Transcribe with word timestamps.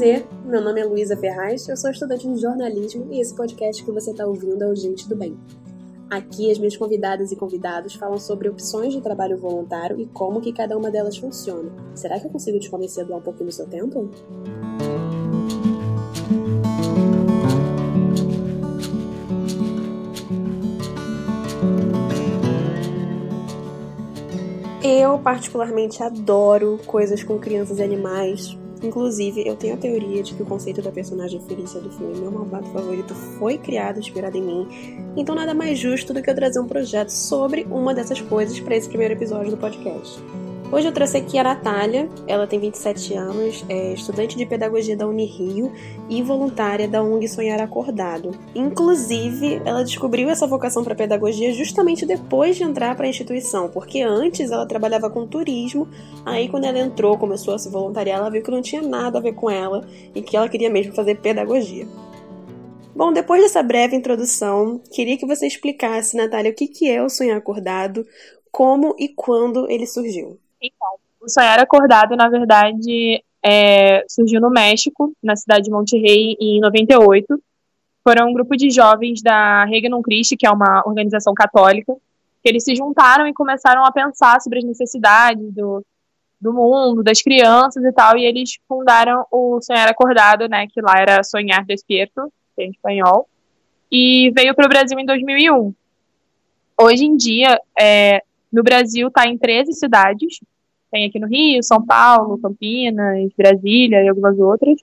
Prazer, 0.00 0.26
meu 0.46 0.62
nome 0.62 0.80
é 0.80 0.84
Luísa 0.86 1.14
Ferraz, 1.14 1.68
eu 1.68 1.76
sou 1.76 1.90
estudante 1.90 2.26
de 2.26 2.40
jornalismo 2.40 3.06
e 3.10 3.20
esse 3.20 3.34
podcast 3.34 3.84
que 3.84 3.90
você 3.90 4.12
está 4.12 4.24
ouvindo 4.24 4.64
é 4.64 4.66
o 4.66 4.74
Gente 4.74 5.06
do 5.06 5.14
Bem. 5.14 5.38
Aqui 6.08 6.50
as 6.50 6.56
minhas 6.56 6.74
convidadas 6.74 7.30
e 7.30 7.36
convidados 7.36 7.96
falam 7.96 8.18
sobre 8.18 8.48
opções 8.48 8.94
de 8.94 9.02
trabalho 9.02 9.36
voluntário 9.36 10.00
e 10.00 10.06
como 10.06 10.40
que 10.40 10.54
cada 10.54 10.74
uma 10.74 10.90
delas 10.90 11.18
funciona. 11.18 11.70
Será 11.94 12.18
que 12.18 12.26
eu 12.26 12.30
consigo 12.30 12.58
te 12.58 12.70
convencer 12.70 13.04
a 13.04 13.06
doar 13.06 13.18
um 13.18 13.22
pouquinho 13.22 13.50
do 13.50 13.52
seu 13.52 13.66
tempo? 13.66 14.08
Eu 24.82 25.18
particularmente 25.18 26.02
adoro 26.02 26.80
coisas 26.86 27.22
com 27.22 27.38
crianças 27.38 27.78
e 27.78 27.82
animais, 27.82 28.58
Inclusive, 28.82 29.46
eu 29.46 29.56
tenho 29.56 29.74
a 29.74 29.76
teoria 29.76 30.22
de 30.22 30.34
que 30.34 30.42
o 30.42 30.46
conceito 30.46 30.80
da 30.80 30.90
personagem 30.90 31.40
Felícia 31.40 31.80
do 31.80 31.90
filme 31.90 32.18
Meu 32.18 32.30
Malvado 32.30 32.66
Favorito 32.68 33.14
foi 33.14 33.58
criado 33.58 33.98
inspirado 33.98 34.36
em 34.36 34.42
mim, 34.42 34.68
então 35.16 35.34
nada 35.34 35.52
mais 35.52 35.78
justo 35.78 36.14
do 36.14 36.22
que 36.22 36.30
eu 36.30 36.34
trazer 36.34 36.60
um 36.60 36.66
projeto 36.66 37.10
sobre 37.10 37.66
uma 37.70 37.94
dessas 37.94 38.20
coisas 38.20 38.58
para 38.58 38.76
esse 38.76 38.88
primeiro 38.88 39.14
episódio 39.14 39.50
do 39.50 39.56
podcast. 39.56 40.18
Hoje 40.72 40.86
eu 40.86 40.92
trouxe 40.92 41.16
aqui 41.16 41.36
a 41.36 41.42
Natália, 41.42 42.08
ela 42.28 42.46
tem 42.46 42.60
27 42.60 43.14
anos, 43.14 43.64
é 43.68 43.92
estudante 43.92 44.36
de 44.36 44.46
pedagogia 44.46 44.96
da 44.96 45.04
Unirio 45.04 45.72
e 46.08 46.22
voluntária 46.22 46.86
da 46.86 47.02
ONG 47.02 47.26
Sonhar 47.26 47.60
Acordado. 47.60 48.30
Inclusive, 48.54 49.60
ela 49.64 49.82
descobriu 49.82 50.30
essa 50.30 50.46
vocação 50.46 50.84
para 50.84 50.94
pedagogia 50.94 51.52
justamente 51.52 52.06
depois 52.06 52.54
de 52.54 52.62
entrar 52.62 52.94
para 52.94 53.06
a 53.06 53.08
instituição, 53.08 53.68
porque 53.68 54.00
antes 54.00 54.52
ela 54.52 54.64
trabalhava 54.64 55.10
com 55.10 55.26
turismo, 55.26 55.88
aí 56.24 56.48
quando 56.48 56.66
ela 56.66 56.78
entrou, 56.78 57.18
começou 57.18 57.52
a 57.52 57.58
se 57.58 57.68
voluntariar, 57.68 58.20
ela 58.20 58.30
viu 58.30 58.40
que 58.40 58.50
não 58.52 58.62
tinha 58.62 58.80
nada 58.80 59.18
a 59.18 59.22
ver 59.22 59.32
com 59.32 59.50
ela 59.50 59.84
e 60.14 60.22
que 60.22 60.36
ela 60.36 60.48
queria 60.48 60.70
mesmo 60.70 60.94
fazer 60.94 61.16
pedagogia. 61.16 61.88
Bom, 62.94 63.12
depois 63.12 63.42
dessa 63.42 63.60
breve 63.60 63.96
introdução, 63.96 64.80
queria 64.92 65.18
que 65.18 65.26
você 65.26 65.48
explicasse, 65.48 66.16
Natália, 66.16 66.52
o 66.52 66.54
que 66.54 66.88
é 66.88 67.02
o 67.02 67.10
Sonhar 67.10 67.38
Acordado, 67.38 68.06
como 68.52 68.94
e 68.96 69.08
quando 69.08 69.68
ele 69.68 69.84
surgiu. 69.84 70.38
Então, 70.60 70.88
o 71.20 71.28
Sonhar 71.28 71.58
Acordado, 71.58 72.16
na 72.16 72.28
verdade, 72.28 73.22
é, 73.42 74.04
surgiu 74.08 74.40
no 74.40 74.50
México, 74.50 75.12
na 75.22 75.36
cidade 75.36 75.64
de 75.64 75.70
Monterrey, 75.70 76.36
em 76.38 76.60
98. 76.60 77.42
Foram 78.02 78.28
um 78.28 78.32
grupo 78.32 78.56
de 78.56 78.70
jovens 78.70 79.22
da 79.22 79.64
Regnum 79.64 80.02
Christi, 80.02 80.36
que 80.36 80.46
é 80.46 80.50
uma 80.50 80.82
organização 80.86 81.34
católica, 81.34 81.94
que 82.42 82.48
eles 82.48 82.64
se 82.64 82.74
juntaram 82.74 83.26
e 83.26 83.34
começaram 83.34 83.84
a 83.84 83.92
pensar 83.92 84.40
sobre 84.40 84.58
as 84.58 84.64
necessidades 84.64 85.52
do, 85.52 85.84
do 86.40 86.52
mundo, 86.52 87.02
das 87.02 87.20
crianças 87.20 87.84
e 87.84 87.92
tal, 87.92 88.16
e 88.16 88.24
eles 88.24 88.58
fundaram 88.66 89.26
o 89.30 89.60
Sonhar 89.60 89.88
Acordado, 89.88 90.48
né, 90.48 90.66
que 90.66 90.80
lá 90.80 90.94
era 90.98 91.22
Sonhar 91.22 91.64
Despierto, 91.64 92.32
que 92.56 92.62
é 92.62 92.66
em 92.66 92.70
espanhol, 92.70 93.28
e 93.92 94.30
veio 94.30 94.54
para 94.54 94.66
o 94.66 94.68
Brasil 94.68 94.98
em 94.98 95.04
2001. 95.04 95.74
Hoje 96.78 97.04
em 97.04 97.16
dia, 97.16 97.60
é, 97.78 98.22
no 98.50 98.62
Brasil 98.62 99.08
está 99.08 99.26
em 99.26 99.38
13 99.38 99.72
cidades. 99.74 100.40
Tem 100.90 101.06
aqui 101.06 101.18
no 101.18 101.26
Rio, 101.26 101.62
São 101.62 101.84
Paulo, 101.84 102.38
Campinas, 102.38 103.30
Brasília 103.36 104.02
e 104.02 104.08
algumas 104.08 104.38
outras. 104.38 104.80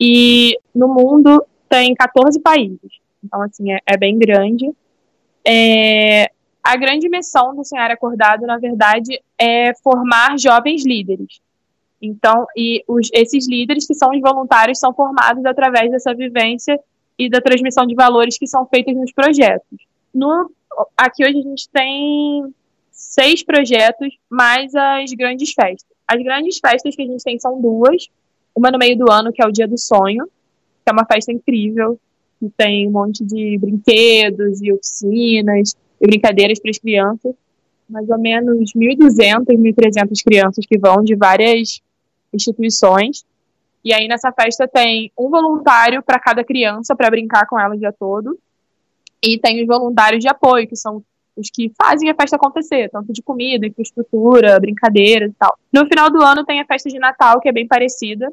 E 0.00 0.58
no 0.74 0.88
mundo 0.88 1.44
tem 1.68 1.94
14 1.94 2.40
países. 2.40 3.00
Então, 3.22 3.40
assim, 3.42 3.72
é, 3.72 3.78
é 3.86 3.96
bem 3.96 4.18
grande. 4.18 4.70
É, 5.46 6.30
a 6.62 6.76
grande 6.76 7.08
missão 7.08 7.54
do 7.54 7.64
Senhor 7.64 7.90
Acordado, 7.90 8.46
na 8.46 8.58
verdade, 8.58 9.20
é 9.38 9.74
formar 9.82 10.38
jovens 10.38 10.84
líderes. 10.84 11.40
Então, 12.00 12.46
e 12.56 12.84
os, 12.88 13.08
esses 13.12 13.48
líderes 13.48 13.86
que 13.86 13.94
são 13.94 14.10
os 14.10 14.20
voluntários 14.20 14.78
são 14.78 14.92
formados 14.92 15.44
através 15.44 15.90
dessa 15.90 16.14
vivência 16.14 16.78
e 17.18 17.30
da 17.30 17.40
transmissão 17.40 17.86
de 17.86 17.94
valores 17.94 18.36
que 18.36 18.46
são 18.46 18.66
feitos 18.66 18.94
nos 18.94 19.12
projetos. 19.12 19.78
No, 20.12 20.50
aqui 20.96 21.24
hoje 21.24 21.38
a 21.38 21.42
gente 21.42 21.68
tem 21.70 22.54
seis 22.94 23.42
projetos, 23.42 24.16
mais 24.30 24.74
as 24.74 25.12
grandes 25.12 25.52
festas. 25.52 25.86
As 26.06 26.22
grandes 26.22 26.58
festas 26.58 26.94
que 26.94 27.02
a 27.02 27.06
gente 27.06 27.24
tem 27.24 27.38
são 27.38 27.60
duas. 27.60 28.08
Uma 28.54 28.70
no 28.70 28.78
meio 28.78 28.96
do 28.96 29.10
ano, 29.10 29.32
que 29.32 29.42
é 29.42 29.46
o 29.46 29.50
Dia 29.50 29.66
do 29.66 29.76
Sonho, 29.76 30.26
que 30.26 30.90
é 30.90 30.92
uma 30.92 31.04
festa 31.04 31.32
incrível, 31.32 31.98
que 32.38 32.48
tem 32.56 32.86
um 32.86 32.92
monte 32.92 33.24
de 33.24 33.58
brinquedos 33.58 34.62
e 34.62 34.72
oficinas 34.72 35.74
e 36.00 36.06
brincadeiras 36.06 36.60
para 36.60 36.70
as 36.70 36.78
crianças. 36.78 37.34
Mais 37.88 38.08
ou 38.08 38.18
menos 38.18 38.72
1.200, 38.72 39.44
1.300 39.46 40.24
crianças 40.24 40.64
que 40.64 40.78
vão 40.78 41.02
de 41.02 41.16
várias 41.16 41.82
instituições. 42.32 43.24
E 43.84 43.92
aí 43.92 44.08
nessa 44.08 44.32
festa 44.32 44.68
tem 44.68 45.12
um 45.18 45.28
voluntário 45.28 46.02
para 46.02 46.18
cada 46.18 46.44
criança 46.44 46.94
para 46.94 47.10
brincar 47.10 47.46
com 47.46 47.58
ela 47.58 47.74
o 47.74 47.78
dia 47.78 47.92
todo. 47.92 48.38
E 49.22 49.38
tem 49.38 49.60
os 49.60 49.66
voluntários 49.66 50.20
de 50.20 50.28
apoio, 50.28 50.68
que 50.68 50.76
são 50.76 51.02
os 51.36 51.50
que 51.50 51.72
fazem 51.76 52.10
a 52.10 52.14
festa 52.14 52.36
acontecer, 52.36 52.88
tanto 52.90 53.12
de 53.12 53.22
comida, 53.22 53.66
infraestrutura, 53.66 54.58
brincadeiras 54.60 55.30
e 55.30 55.34
tal. 55.34 55.56
No 55.72 55.86
final 55.86 56.10
do 56.10 56.22
ano 56.22 56.44
tem 56.44 56.60
a 56.60 56.64
festa 56.64 56.88
de 56.88 56.98
Natal, 56.98 57.40
que 57.40 57.48
é 57.48 57.52
bem 57.52 57.66
parecida, 57.66 58.32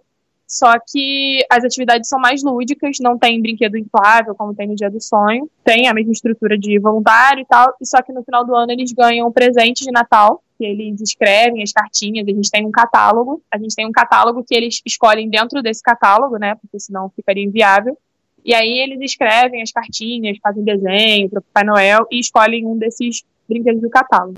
só 0.51 0.73
que 0.85 1.45
as 1.49 1.63
atividades 1.63 2.09
são 2.09 2.19
mais 2.19 2.43
lúdicas, 2.43 2.97
não 2.99 3.17
tem 3.17 3.41
brinquedo 3.41 3.77
inflável, 3.77 4.35
como 4.35 4.53
tem 4.53 4.67
no 4.67 4.75
Dia 4.75 4.89
do 4.89 5.01
Sonho, 5.01 5.49
tem 5.63 5.87
a 5.87 5.93
mesma 5.93 6.11
estrutura 6.11 6.57
de 6.57 6.77
voluntário 6.77 7.41
e 7.41 7.45
tal, 7.45 7.73
e 7.79 7.85
só 7.85 8.01
que 8.01 8.11
no 8.11 8.21
final 8.21 8.45
do 8.45 8.53
ano 8.53 8.69
eles 8.73 8.91
ganham 8.91 9.29
um 9.29 9.31
presente 9.31 9.85
de 9.85 9.91
Natal, 9.91 10.43
que 10.57 10.65
eles 10.65 10.99
escrevem 10.99 11.63
as 11.63 11.71
cartinhas, 11.71 12.27
a 12.27 12.31
gente 12.31 12.51
tem 12.51 12.67
um 12.67 12.71
catálogo, 12.71 13.41
a 13.49 13.57
gente 13.57 13.73
tem 13.73 13.87
um 13.87 13.93
catálogo 13.93 14.43
que 14.43 14.53
eles 14.53 14.81
escolhem 14.85 15.29
dentro 15.29 15.61
desse 15.61 15.81
catálogo, 15.81 16.37
né, 16.37 16.55
porque 16.55 16.77
senão 16.81 17.09
ficaria 17.15 17.45
inviável, 17.45 17.97
e 18.43 18.53
aí 18.53 18.79
eles 18.79 18.99
escrevem 19.01 19.61
as 19.61 19.71
cartinhas, 19.71 20.37
fazem 20.41 20.63
desenho 20.63 21.29
para 21.29 21.39
o 21.39 21.43
Papai 21.43 21.63
Noel 21.63 22.07
e 22.11 22.19
escolhem 22.19 22.65
um 22.65 22.77
desses 22.77 23.23
brinquedos 23.47 23.81
do 23.81 23.89
catálogo. 23.89 24.37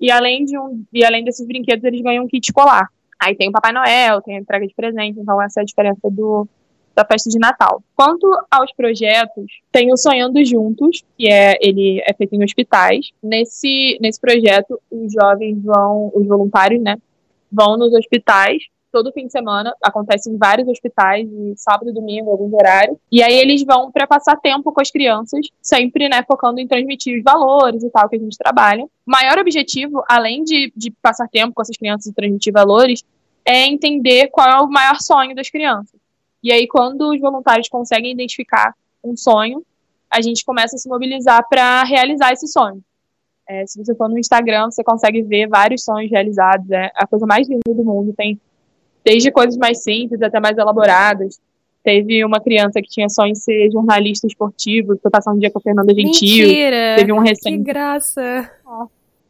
E 0.00 0.10
além, 0.10 0.44
de 0.44 0.58
um, 0.58 0.84
e 0.92 1.04
além 1.04 1.24
desses 1.24 1.46
brinquedos, 1.46 1.84
eles 1.84 2.02
ganham 2.02 2.24
um 2.24 2.28
kit 2.28 2.46
escolar. 2.46 2.88
Aí 3.18 3.34
tem 3.34 3.48
o 3.48 3.52
Papai 3.52 3.72
Noel, 3.72 4.20
tem 4.20 4.36
a 4.36 4.40
entrega 4.40 4.66
de 4.66 4.74
presente, 4.74 5.18
então 5.18 5.40
essa 5.40 5.60
é 5.60 5.62
a 5.62 5.64
diferença 5.64 6.10
do, 6.10 6.46
da 6.94 7.04
festa 7.04 7.30
de 7.30 7.38
Natal. 7.38 7.82
Quanto 7.94 8.26
aos 8.50 8.72
projetos, 8.72 9.46
tem 9.72 9.92
o 9.92 9.96
Sonhando 9.96 10.44
Juntos, 10.44 11.02
que 11.16 11.28
é 11.28 11.56
ele 11.60 12.02
é 12.06 12.12
feito 12.12 12.34
em 12.34 12.44
hospitais. 12.44 13.10
Nesse, 13.22 13.98
nesse 14.00 14.20
projeto, 14.20 14.80
os 14.90 15.12
jovens 15.12 15.62
vão, 15.62 16.10
os 16.14 16.26
voluntários, 16.26 16.82
né, 16.82 16.96
vão 17.50 17.76
nos 17.76 17.94
hospitais 17.94 18.62
todo 18.96 19.12
fim 19.12 19.26
de 19.26 19.32
semana, 19.32 19.74
acontece 19.82 20.30
em 20.30 20.38
vários 20.38 20.66
hospitais, 20.66 21.28
de 21.28 21.52
sábado 21.54 21.90
e 21.90 21.92
domingo, 21.92 22.30
alguns 22.30 22.50
horários. 22.54 22.96
E 23.12 23.22
aí 23.22 23.34
eles 23.34 23.62
vão 23.62 23.92
para 23.92 24.06
passar 24.06 24.36
tempo 24.36 24.72
com 24.72 24.80
as 24.80 24.90
crianças, 24.90 25.46
sempre, 25.60 26.08
né, 26.08 26.24
focando 26.26 26.58
em 26.58 26.66
transmitir 26.66 27.18
os 27.18 27.22
valores 27.22 27.82
e 27.82 27.90
tal 27.90 28.08
que 28.08 28.16
a 28.16 28.18
gente 28.18 28.38
trabalha. 28.38 28.84
O 28.84 29.10
maior 29.10 29.38
objetivo, 29.38 30.02
além 30.08 30.42
de, 30.42 30.72
de 30.74 30.90
passar 30.90 31.28
tempo 31.28 31.52
com 31.52 31.60
essas 31.60 31.76
crianças 31.76 32.06
e 32.06 32.14
transmitir 32.14 32.54
valores, 32.54 33.04
é 33.44 33.66
entender 33.66 34.28
qual 34.28 34.48
é 34.48 34.58
o 34.62 34.66
maior 34.66 34.98
sonho 34.98 35.34
das 35.34 35.50
crianças. 35.50 36.00
E 36.42 36.50
aí, 36.50 36.66
quando 36.66 37.10
os 37.10 37.20
voluntários 37.20 37.68
conseguem 37.68 38.12
identificar 38.12 38.72
um 39.04 39.14
sonho, 39.14 39.62
a 40.10 40.22
gente 40.22 40.42
começa 40.42 40.76
a 40.76 40.78
se 40.78 40.88
mobilizar 40.88 41.46
para 41.50 41.84
realizar 41.84 42.32
esse 42.32 42.48
sonho. 42.48 42.82
É, 43.46 43.66
se 43.66 43.78
você 43.78 43.94
for 43.94 44.08
no 44.08 44.18
Instagram, 44.18 44.70
você 44.70 44.82
consegue 44.82 45.22
ver 45.22 45.48
vários 45.48 45.84
sonhos 45.84 46.10
realizados. 46.10 46.68
É 46.70 46.90
a 46.94 47.06
coisa 47.06 47.26
mais 47.26 47.48
linda 47.48 47.62
do 47.66 47.84
mundo. 47.84 48.12
Tem 48.16 48.40
desde 49.06 49.30
coisas 49.30 49.56
mais 49.56 49.84
simples 49.84 50.20
até 50.20 50.40
mais 50.40 50.58
elaboradas. 50.58 51.40
Teve 51.84 52.24
uma 52.24 52.40
criança 52.40 52.82
que 52.82 52.88
tinha 52.88 53.08
sonho 53.08 53.30
em 53.30 53.34
ser 53.36 53.70
jornalista 53.70 54.26
esportivo, 54.26 54.98
foi 55.00 55.10
passar 55.10 55.32
um 55.32 55.38
dia 55.38 55.48
com 55.52 55.60
a 55.60 55.62
Fernanda 55.62 55.94
Gentil. 55.94 56.48
Mentira! 56.48 56.96
Teve 56.98 57.12
um 57.12 57.20
recente. 57.20 57.58
Que 57.58 57.62
graça! 57.62 58.50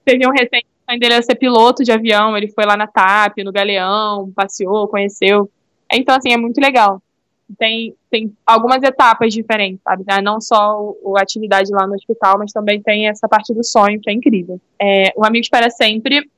Teve 0.03 0.27
um 0.27 0.31
recente 0.31 0.65
o 0.65 0.91
sonho 0.91 1.01
dele 1.01 1.15
era 1.15 1.23
ser 1.23 1.35
piloto 1.35 1.83
de 1.83 1.91
avião, 1.91 2.37
ele 2.37 2.49
foi 2.49 2.65
lá 2.65 2.77
na 2.77 2.87
TAP, 2.87 3.39
no 3.39 3.51
Galeão, 3.51 4.31
passeou, 4.35 4.87
conheceu. 4.87 5.51
Então, 5.93 6.15
assim, 6.15 6.33
é 6.33 6.37
muito 6.37 6.61
legal. 6.61 7.03
Tem, 7.59 7.93
tem 8.09 8.33
algumas 8.47 8.81
etapas 8.83 9.35
diferentes, 9.35 9.81
sabe? 9.83 10.05
Ah, 10.07 10.23
não 10.23 10.41
só 10.41 10.95
a 11.17 11.21
atividade 11.21 11.73
lá 11.73 11.89
no 11.89 11.95
hospital, 11.95 12.37
mas 12.39 12.53
também 12.53 12.81
tem 12.81 13.09
essa 13.09 13.29
parte 13.29 13.53
do 13.53 13.65
sonho, 13.65 14.01
que 14.01 14.09
é 14.09 14.13
incrível. 14.13 14.61
É, 14.81 15.13
o 15.17 15.25
Amigos 15.25 15.49
para 15.49 15.71
Sempre 15.71 16.29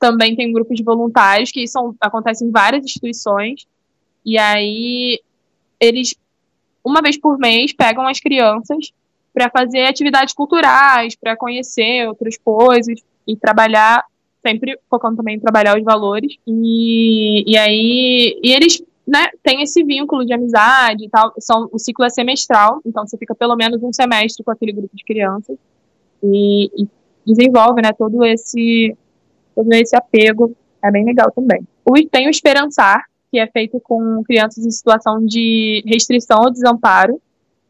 também 0.00 0.34
tem 0.34 0.48
um 0.48 0.52
grupo 0.52 0.74
de 0.74 0.82
voluntários 0.82 1.52
que 1.52 1.68
são 1.68 1.94
acontecem 2.00 2.48
em 2.48 2.50
várias 2.50 2.84
instituições. 2.84 3.66
E 4.24 4.38
aí 4.38 5.20
eles 5.78 6.14
uma 6.82 7.02
vez 7.02 7.18
por 7.18 7.38
mês 7.38 7.74
pegam 7.74 8.08
as 8.08 8.18
crianças 8.18 8.92
para 9.32 9.50
fazer 9.50 9.82
atividades 9.82 10.34
culturais, 10.34 11.14
para 11.14 11.36
conhecer 11.36 12.08
outras 12.08 12.36
coisas 12.38 13.00
e 13.26 13.36
trabalhar 13.36 14.02
sempre 14.42 14.78
focando 14.88 15.18
também 15.18 15.36
em 15.36 15.40
trabalhar 15.40 15.76
os 15.76 15.84
valores. 15.84 16.34
E, 16.46 17.44
e 17.46 17.58
aí 17.58 18.40
e 18.42 18.52
eles 18.52 18.82
né, 19.06 19.28
têm 19.42 19.62
esse 19.62 19.84
vínculo 19.84 20.24
de 20.24 20.32
amizade 20.32 21.04
e 21.04 21.10
tal. 21.10 21.32
São, 21.38 21.68
o 21.70 21.78
ciclo 21.78 22.06
é 22.06 22.10
semestral, 22.10 22.80
então 22.86 23.06
você 23.06 23.18
fica 23.18 23.34
pelo 23.34 23.54
menos 23.54 23.82
um 23.82 23.92
semestre 23.92 24.42
com 24.42 24.50
aquele 24.50 24.72
grupo 24.72 24.96
de 24.96 25.04
crianças. 25.04 25.58
E, 26.22 26.82
e 26.82 26.88
desenvolve 27.26 27.82
né, 27.82 27.92
todo 27.92 28.24
esse 28.24 28.96
todo 29.54 29.72
esse 29.72 29.96
apego 29.96 30.54
é 30.82 30.90
bem 30.90 31.04
legal 31.04 31.30
também. 31.30 31.66
O, 31.84 31.94
tem 32.08 32.26
o 32.26 32.30
Esperançar, 32.30 33.04
que 33.30 33.38
é 33.38 33.46
feito 33.46 33.80
com 33.80 34.22
crianças 34.24 34.64
em 34.64 34.70
situação 34.70 35.24
de 35.24 35.82
restrição 35.86 36.40
ou 36.40 36.50
desamparo, 36.50 37.20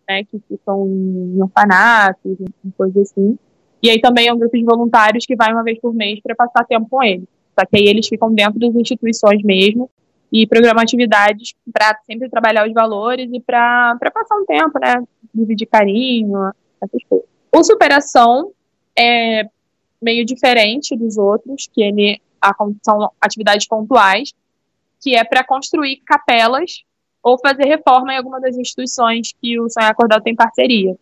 né, 0.09 0.25
que 0.25 0.41
ficam 0.49 0.87
em 0.87 1.43
orfanatos, 1.43 2.37
coisas 2.77 3.11
assim. 3.11 3.39
E 3.83 3.89
aí 3.89 4.01
também 4.01 4.29
é 4.29 4.33
um 4.33 4.39
grupo 4.39 4.57
de 4.57 4.65
voluntários 4.65 5.25
que 5.25 5.37
vai 5.37 5.53
uma 5.53 5.63
vez 5.63 5.79
por 5.81 5.95
mês 5.95 6.21
para 6.21 6.35
passar 6.35 6.65
tempo 6.65 6.87
com 6.89 7.03
eles. 7.03 7.25
Só 7.59 7.65
que 7.67 7.77
aí 7.77 7.87
eles 7.87 8.07
ficam 8.09 8.33
dentro 8.33 8.59
das 8.59 8.75
instituições 8.75 9.43
mesmo 9.43 9.91
e 10.33 10.47
programam 10.47 10.83
atividades 10.83 11.55
para 11.73 11.99
sempre 12.07 12.29
trabalhar 12.29 12.67
os 12.67 12.73
valores 12.73 13.29
e 13.33 13.41
para 13.41 13.97
passar 14.13 14.37
um 14.37 14.45
tempo, 14.45 14.79
né? 14.79 15.03
Dividir 15.35 15.67
carinho, 15.67 16.51
essas 16.81 17.03
coisas. 17.09 17.27
O 17.53 17.65
Superação 17.65 18.53
é 18.97 19.45
meio 20.01 20.25
diferente 20.25 20.97
dos 20.97 21.17
outros, 21.17 21.69
que 21.73 21.83
ele 21.83 22.21
são 22.83 23.11
atividades 23.21 23.67
pontuais, 23.67 24.33
que 25.01 25.15
é 25.15 25.25
para 25.25 25.45
construir 25.45 25.97
capelas 26.07 26.83
ou 27.23 27.39
fazer 27.39 27.65
reforma 27.65 28.15
em 28.15 28.17
alguma 28.17 28.41
das 28.41 28.57
instituições 28.57 29.35
que 29.41 29.61
o 29.61 29.69
Sonho 29.69 29.89
Acordado 29.89 30.23
tem 30.23 30.35
parceria. 30.35 30.97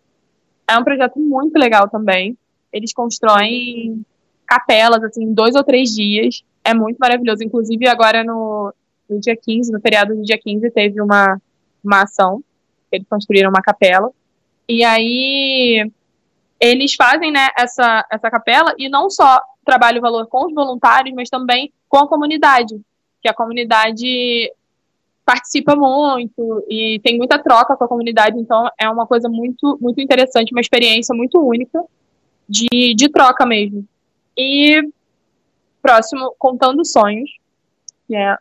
É 0.67 0.77
um 0.77 0.85
projeto 0.85 1.19
muito 1.19 1.57
legal 1.57 1.89
também. 1.89 2.37
Eles 2.73 2.93
constroem 2.93 4.05
capelas, 4.47 5.03
assim, 5.03 5.25
em 5.25 5.33
dois 5.33 5.55
ou 5.55 5.65
três 5.65 5.95
dias. 5.95 6.43
É 6.65 6.75
muito 6.75 6.99
maravilhoso. 6.99 7.43
Inclusive, 7.43 7.89
agora 7.89 8.25
no, 8.25 8.75
no 9.09 9.21
dia 9.21 9.37
15, 9.37 9.73
no 9.73 9.81
feriado 9.81 10.15
do 10.15 10.23
dia 10.23 10.39
15, 10.39 10.71
teve 10.71 11.01
uma, 11.01 11.41
uma 11.83 12.03
ação. 12.03 12.43
Eles 12.91 13.07
construíram 13.09 13.51
uma 13.51 13.63
capela. 13.63 14.11
E 14.69 14.85
aí, 14.85 15.91
eles 16.61 16.95
fazem 16.95 17.31
né, 17.31 17.49
essa, 17.57 18.05
essa 18.11 18.31
capela 18.31 18.75
e 18.79 18.89
não 18.89 19.09
só 19.09 19.41
trabalha 19.65 19.99
o 19.99 20.03
valor 20.03 20.27
com 20.27 20.47
os 20.47 20.55
voluntários, 20.55 21.15
mas 21.15 21.29
também 21.29 21.73
com 21.89 21.99
a 21.99 22.09
comunidade, 22.09 22.81
que 23.23 23.29
a 23.29 23.35
comunidade 23.35 24.53
participa 25.25 25.77
muito 25.77 26.65
e 26.69 26.99
tem 27.05 27.19
muita 27.19 27.39
troca 27.39 27.77
com 27.77 27.85
a 27.85 27.89
comunidade, 27.89 28.39
então 28.39 28.67
é 28.81 28.89
uma 28.89 29.07
coisa 29.07 29.29
muito, 29.29 29.79
muito 29.81 30.01
interessante, 30.01 30.53
uma 30.53 30.61
experiência 30.61 31.15
muito 31.15 31.39
única 31.39 31.85
de, 32.49 32.95
de 32.95 33.09
troca 33.11 33.45
mesmo. 33.45 33.87
E 34.37 34.83
próximo, 35.83 36.35
Contando 36.39 36.85
Sonhos, 36.85 37.31
que 38.07 38.17
é 38.17 38.37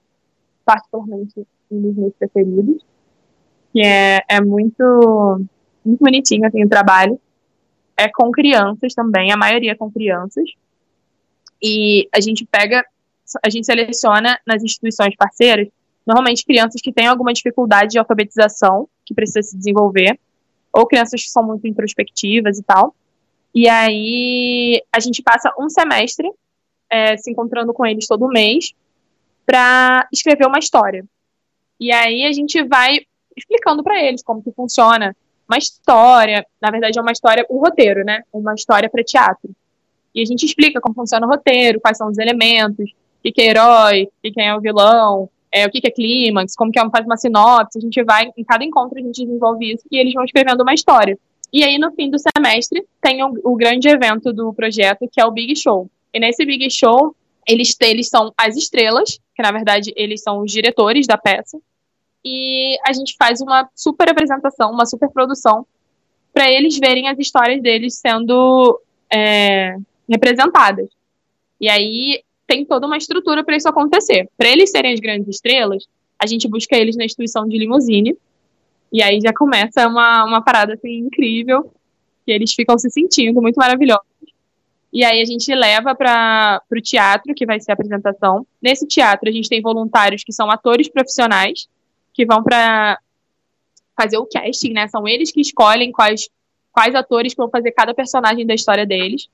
particularmente 0.64 1.46
um 1.70 1.82
dos 1.82 1.96
meus 1.96 2.14
preferidos, 2.14 2.82
que 3.74 3.82
é, 3.82 4.22
é 4.30 4.42
muito, 4.42 5.42
muito 5.84 6.00
bonitinho 6.00 6.48
assim, 6.48 6.64
o 6.64 6.70
trabalho. 6.70 7.20
É 7.98 8.08
com 8.08 8.32
crianças 8.32 8.94
também, 8.94 9.32
a 9.32 9.38
maioria 9.38 9.72
é 9.72 9.76
com 9.76 9.92
crianças. 9.92 10.50
E 11.62 12.08
a 12.14 12.20
gente 12.22 12.46
pega, 12.46 12.86
a 13.44 13.50
gente 13.50 13.66
seleciona 13.66 14.40
nas 14.46 14.64
instituições 14.64 15.16
parceiras, 15.16 15.68
normalmente 16.06 16.46
crianças 16.46 16.80
que 16.82 16.94
têm 16.94 17.08
alguma 17.08 17.34
dificuldade 17.34 17.92
de 17.92 18.00
alfabetização, 18.00 18.88
que 19.06 19.14
precisa 19.14 19.42
se 19.42 19.58
desenvolver, 19.58 20.20
ou 20.72 20.86
crianças 20.86 21.24
que 21.24 21.30
são 21.30 21.44
muito 21.44 21.68
introspectivas 21.68 22.60
e 22.60 22.64
tal. 22.64 22.96
E 23.54 23.68
aí 23.68 24.84
a 24.92 25.00
gente 25.00 25.24
passa 25.24 25.52
um 25.60 25.70
semestre 25.70 26.30
é, 26.90 27.18
se 27.18 27.32
encontrando 27.32 27.74
com 27.74 27.86
eles 27.86 28.06
todo 28.06 28.28
mês 28.28 28.74
para 29.46 30.08
escrever 30.14 30.46
uma 30.46 30.60
história. 30.60 31.04
E 31.80 31.92
aí 31.92 32.26
a 32.26 32.32
gente 32.32 32.64
vai 32.64 33.00
explicando 33.36 33.84
para 33.84 34.02
eles 34.02 34.24
como 34.24 34.44
que 34.44 34.52
funciona 34.52 35.16
uma 35.48 35.58
história, 35.58 36.46
na 36.62 36.70
verdade 36.70 36.98
é 36.98 37.02
uma 37.02 37.12
história, 37.12 37.46
o 37.50 37.58
um 37.58 37.60
roteiro, 37.60 38.04
né? 38.04 38.24
Uma 38.32 38.54
história 38.54 38.90
para 38.90 39.04
teatro. 39.04 39.50
E 40.14 40.22
a 40.22 40.26
gente 40.26 40.46
explica 40.46 40.82
como 40.82 40.96
funciona 40.96 41.26
o 41.26 41.30
roteiro, 41.30 41.80
quais 41.80 41.98
são 41.98 42.10
os 42.10 42.18
elementos, 42.18 42.90
o 42.90 43.32
que, 43.32 43.42
é 43.42 43.46
herói, 43.46 44.04
o 44.04 44.34
que, 44.34 44.42
é 44.42 44.56
o 44.56 44.62
vilão, 44.62 45.30
é, 45.52 45.66
o 45.66 45.70
que, 45.70 45.86
é 45.86 45.92
clímax, 45.92 46.56
como 46.56 46.72
que 46.72 46.80
é, 46.80 46.90
faz 46.90 47.06
uma 47.06 47.18
sinopse, 47.18 47.78
a 47.78 47.82
gente 47.82 48.04
vai, 48.04 48.32
em 48.36 48.44
cada 48.44 48.64
encontro 48.64 48.98
a 48.98 49.02
gente 49.02 49.24
desenvolve 49.24 49.74
isso 49.74 49.84
e 49.92 49.98
eles 49.98 50.14
vão 50.14 50.24
escrevendo 50.24 50.62
uma 50.62 50.74
história. 50.74 51.18
E 51.52 51.64
aí, 51.64 51.78
no 51.78 51.92
fim 51.94 52.10
do 52.10 52.18
semestre, 52.20 52.86
tem 53.02 53.24
o, 53.24 53.34
o 53.44 53.56
grande 53.56 53.88
evento 53.88 54.34
do 54.34 54.54
projeto, 54.54 55.08
que 55.12 55.22
é 55.22 55.26
o 55.26 55.32
Big 55.32 55.56
Show. 55.56 55.90
E 56.14 56.20
nesse 56.20 56.46
Big 56.46 56.70
Show, 56.70 57.16
eles, 57.48 57.76
eles 57.82 58.10
são 58.10 58.34
as 58.38 58.58
estrelas, 58.58 59.20
que 59.36 59.42
na 59.42 59.52
verdade 59.52 59.94
eles 59.96 60.22
são 60.22 60.42
os 60.42 60.52
diretores 60.52 61.08
da 61.08 61.18
peça, 61.18 61.58
e 62.28 62.78
a 62.86 62.92
gente 62.92 63.16
faz 63.18 63.40
uma 63.40 63.70
super 63.74 64.10
apresentação, 64.10 64.72
uma 64.72 64.86
super 64.86 65.10
produção, 65.10 65.66
para 66.34 66.52
eles 66.52 66.78
verem 66.78 67.08
as 67.08 67.18
histórias 67.18 67.62
deles 67.62 67.98
sendo 67.98 68.80
é, 69.12 69.78
representadas. 70.10 70.90
E 71.60 71.70
aí 71.70 72.22
tem 72.46 72.66
toda 72.66 72.86
uma 72.86 72.98
estrutura 72.98 73.44
para 73.44 73.56
isso 73.56 73.68
acontecer. 73.68 74.30
Para 74.38 74.50
eles 74.50 74.70
serem 74.72 74.94
as 74.94 75.00
grandes 75.00 75.28
estrelas, 75.30 75.86
a 76.20 76.26
gente 76.26 76.48
busca 76.48 76.76
eles 76.76 76.98
na 76.98 77.06
instituição 77.06 77.48
de 77.48 77.58
limusine, 77.58 78.18
e 78.92 79.02
aí 79.02 79.20
já 79.22 79.34
começa 79.34 79.88
uma, 79.88 80.26
uma 80.26 80.42
parada 80.42 80.74
assim 80.74 80.98
incrível, 80.98 81.72
que 82.26 82.32
eles 82.32 82.54
ficam 82.54 82.78
se 82.78 82.90
sentindo 82.90 83.42
muito 83.42 83.56
maravilhosos. 83.56 84.06
E 84.92 85.04
aí 85.04 85.22
a 85.22 85.26
gente 85.26 85.54
leva 85.54 85.94
para 85.94 86.62
o 86.72 86.82
teatro, 86.82 87.34
que 87.34 87.46
vai 87.46 87.60
ser 87.60 87.72
a 87.72 87.74
apresentação. 87.74 88.46
Nesse 88.62 88.88
teatro, 88.88 89.30
a 89.30 89.32
gente 89.32 89.50
tem 89.50 89.62
voluntários 89.62 90.24
que 90.24 90.32
são 90.32 90.50
atores 90.50 90.88
profissionais, 90.88 91.68
que 92.18 92.26
vão 92.26 92.44
para 92.44 93.00
fazer 93.96 94.18
o 94.18 94.26
casting, 94.26 94.74
né? 94.74 94.88
São 94.88 95.08
eles 95.08 95.32
que 95.32 95.40
escolhem 95.40 95.92
quais, 95.92 96.28
quais 96.74 96.96
atores 96.96 97.36
vão 97.36 97.48
fazer 97.48 97.72
cada 97.72 97.94
personagem 97.94 98.46
da 98.46 98.56
história 98.56 98.88
deles. 98.88 99.30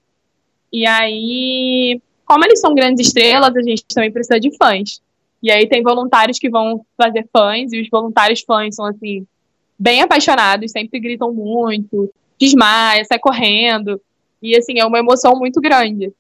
E 0.71 0.85
aí, 0.85 2.01
como 2.25 2.43
eles 2.43 2.59
são 2.59 2.75
grandes 2.75 3.07
estrelas, 3.07 3.55
a 3.55 3.61
gente 3.61 3.85
também 3.85 4.11
precisa 4.11 4.37
de 4.37 4.55
fãs. 4.57 5.01
E 5.41 5.49
aí 5.49 5.67
tem 5.67 5.81
voluntários 5.81 6.37
que 6.37 6.49
vão 6.49 6.85
fazer 6.97 7.25
fãs, 7.31 7.71
e 7.71 7.81
os 7.81 7.87
voluntários 7.89 8.41
fãs 8.41 8.75
são 8.75 8.85
assim, 8.85 9.25
bem 9.79 10.01
apaixonados, 10.01 10.71
sempre 10.71 10.99
gritam 10.99 11.33
muito, 11.33 12.13
desmaia, 12.37 13.05
sai 13.05 13.19
correndo. 13.19 13.99
E 14.41 14.57
assim, 14.57 14.77
é 14.77 14.85
uma 14.85 14.99
emoção 14.99 15.37
muito 15.37 15.61
grande. 15.61 16.11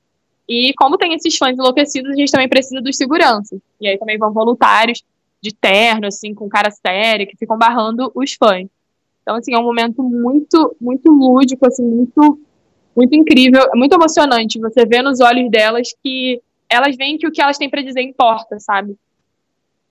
E 0.47 0.73
como 0.77 0.97
tem 0.97 1.13
esses 1.13 1.37
fãs 1.37 1.57
enlouquecidos, 1.57 2.11
a 2.11 2.15
gente 2.15 2.31
também 2.31 2.47
precisa 2.47 2.81
dos 2.81 2.95
seguranças. 2.95 3.59
E 3.81 3.87
aí 3.87 3.97
também 3.97 4.17
vão 4.17 4.31
voluntários 4.31 5.03
de 5.43 5.53
terno, 5.53 6.07
assim, 6.07 6.33
com 6.33 6.47
cara 6.47 6.71
séria, 6.71 7.27
que 7.27 7.35
ficam 7.35 7.57
barrando 7.57 8.09
os 8.15 8.31
fãs. 8.31 8.65
Então, 9.21 9.35
assim, 9.35 9.53
é 9.53 9.59
um 9.59 9.63
momento 9.63 10.01
muito, 10.01 10.73
muito 10.79 11.11
lúdico, 11.11 11.67
assim, 11.67 11.83
muito, 11.83 12.39
muito 12.95 13.13
incrível, 13.13 13.61
muito 13.75 13.93
emocionante. 13.93 14.57
Você 14.57 14.85
vê 14.85 15.01
nos 15.01 15.19
olhos 15.19 15.51
delas 15.51 15.89
que 16.01 16.41
elas 16.69 16.95
veem 16.95 17.17
que 17.17 17.27
o 17.27 17.31
que 17.31 17.41
elas 17.41 17.57
têm 17.57 17.69
para 17.69 17.81
dizer 17.81 18.01
importa, 18.01 18.57
sabe? 18.57 18.95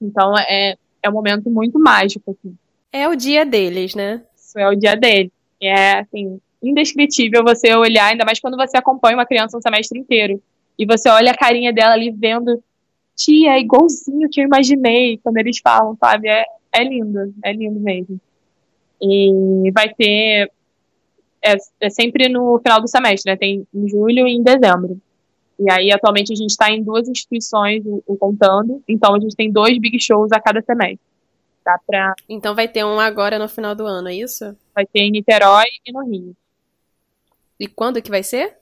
Então, 0.00 0.32
é, 0.38 0.74
é 1.02 1.10
um 1.10 1.12
momento 1.12 1.50
muito 1.50 1.78
mágico, 1.78 2.30
assim. 2.30 2.56
É 2.90 3.06
o 3.06 3.14
dia 3.14 3.44
deles, 3.44 3.94
né? 3.94 4.22
Isso 4.34 4.58
é 4.58 4.66
o 4.66 4.74
dia 4.74 4.96
deles. 4.96 5.30
É, 5.60 5.98
assim, 5.98 6.40
indescritível 6.62 7.44
você 7.44 7.74
olhar, 7.74 8.06
ainda 8.06 8.24
mais 8.24 8.40
quando 8.40 8.56
você 8.56 8.78
acompanha 8.78 9.18
uma 9.18 9.26
criança 9.26 9.58
um 9.58 9.60
semestre 9.60 9.98
inteiro. 9.98 10.42
E 10.78 10.86
você 10.86 11.10
olha 11.10 11.30
a 11.30 11.36
carinha 11.36 11.74
dela 11.74 11.92
ali 11.92 12.10
vendo, 12.10 12.62
tia, 13.24 13.52
é 13.52 13.60
igualzinho 13.60 14.28
que 14.30 14.40
eu 14.40 14.44
imaginei 14.44 15.18
quando 15.18 15.36
eles 15.38 15.58
falam, 15.58 15.96
sabe? 15.96 16.28
É, 16.28 16.44
é 16.72 16.84
lindo, 16.84 17.34
é 17.44 17.52
lindo 17.52 17.80
mesmo. 17.80 18.20
E 19.00 19.70
vai 19.72 19.92
ter. 19.92 20.50
É, 21.44 21.56
é 21.80 21.90
sempre 21.90 22.28
no 22.28 22.58
final 22.58 22.80
do 22.80 22.88
semestre, 22.88 23.32
né? 23.32 23.36
Tem 23.36 23.66
em 23.74 23.88
julho 23.88 24.26
e 24.26 24.32
em 24.32 24.42
dezembro. 24.42 25.00
E 25.58 25.70
aí, 25.70 25.92
atualmente, 25.92 26.32
a 26.32 26.36
gente 26.36 26.50
está 26.50 26.70
em 26.70 26.82
duas 26.82 27.08
instituições, 27.08 27.84
o, 27.84 28.02
o 28.06 28.16
Contando. 28.16 28.82
Então, 28.88 29.14
a 29.14 29.20
gente 29.20 29.36
tem 29.36 29.50
dois 29.50 29.78
big 29.78 30.00
shows 30.00 30.32
a 30.32 30.40
cada 30.40 30.62
semestre. 30.62 31.00
Dá 31.64 31.78
pra... 31.86 32.14
Então 32.28 32.54
vai 32.54 32.66
ter 32.66 32.84
um 32.84 32.98
agora 32.98 33.38
no 33.38 33.48
final 33.48 33.74
do 33.74 33.86
ano, 33.86 34.08
é 34.08 34.14
isso? 34.14 34.56
Vai 34.74 34.84
ter 34.84 35.00
em 35.00 35.12
Niterói 35.12 35.66
e 35.86 35.92
no 35.92 36.04
Rio. 36.04 36.36
E 37.58 37.68
quando 37.68 38.02
que 38.02 38.10
vai 38.10 38.22
ser? 38.22 38.56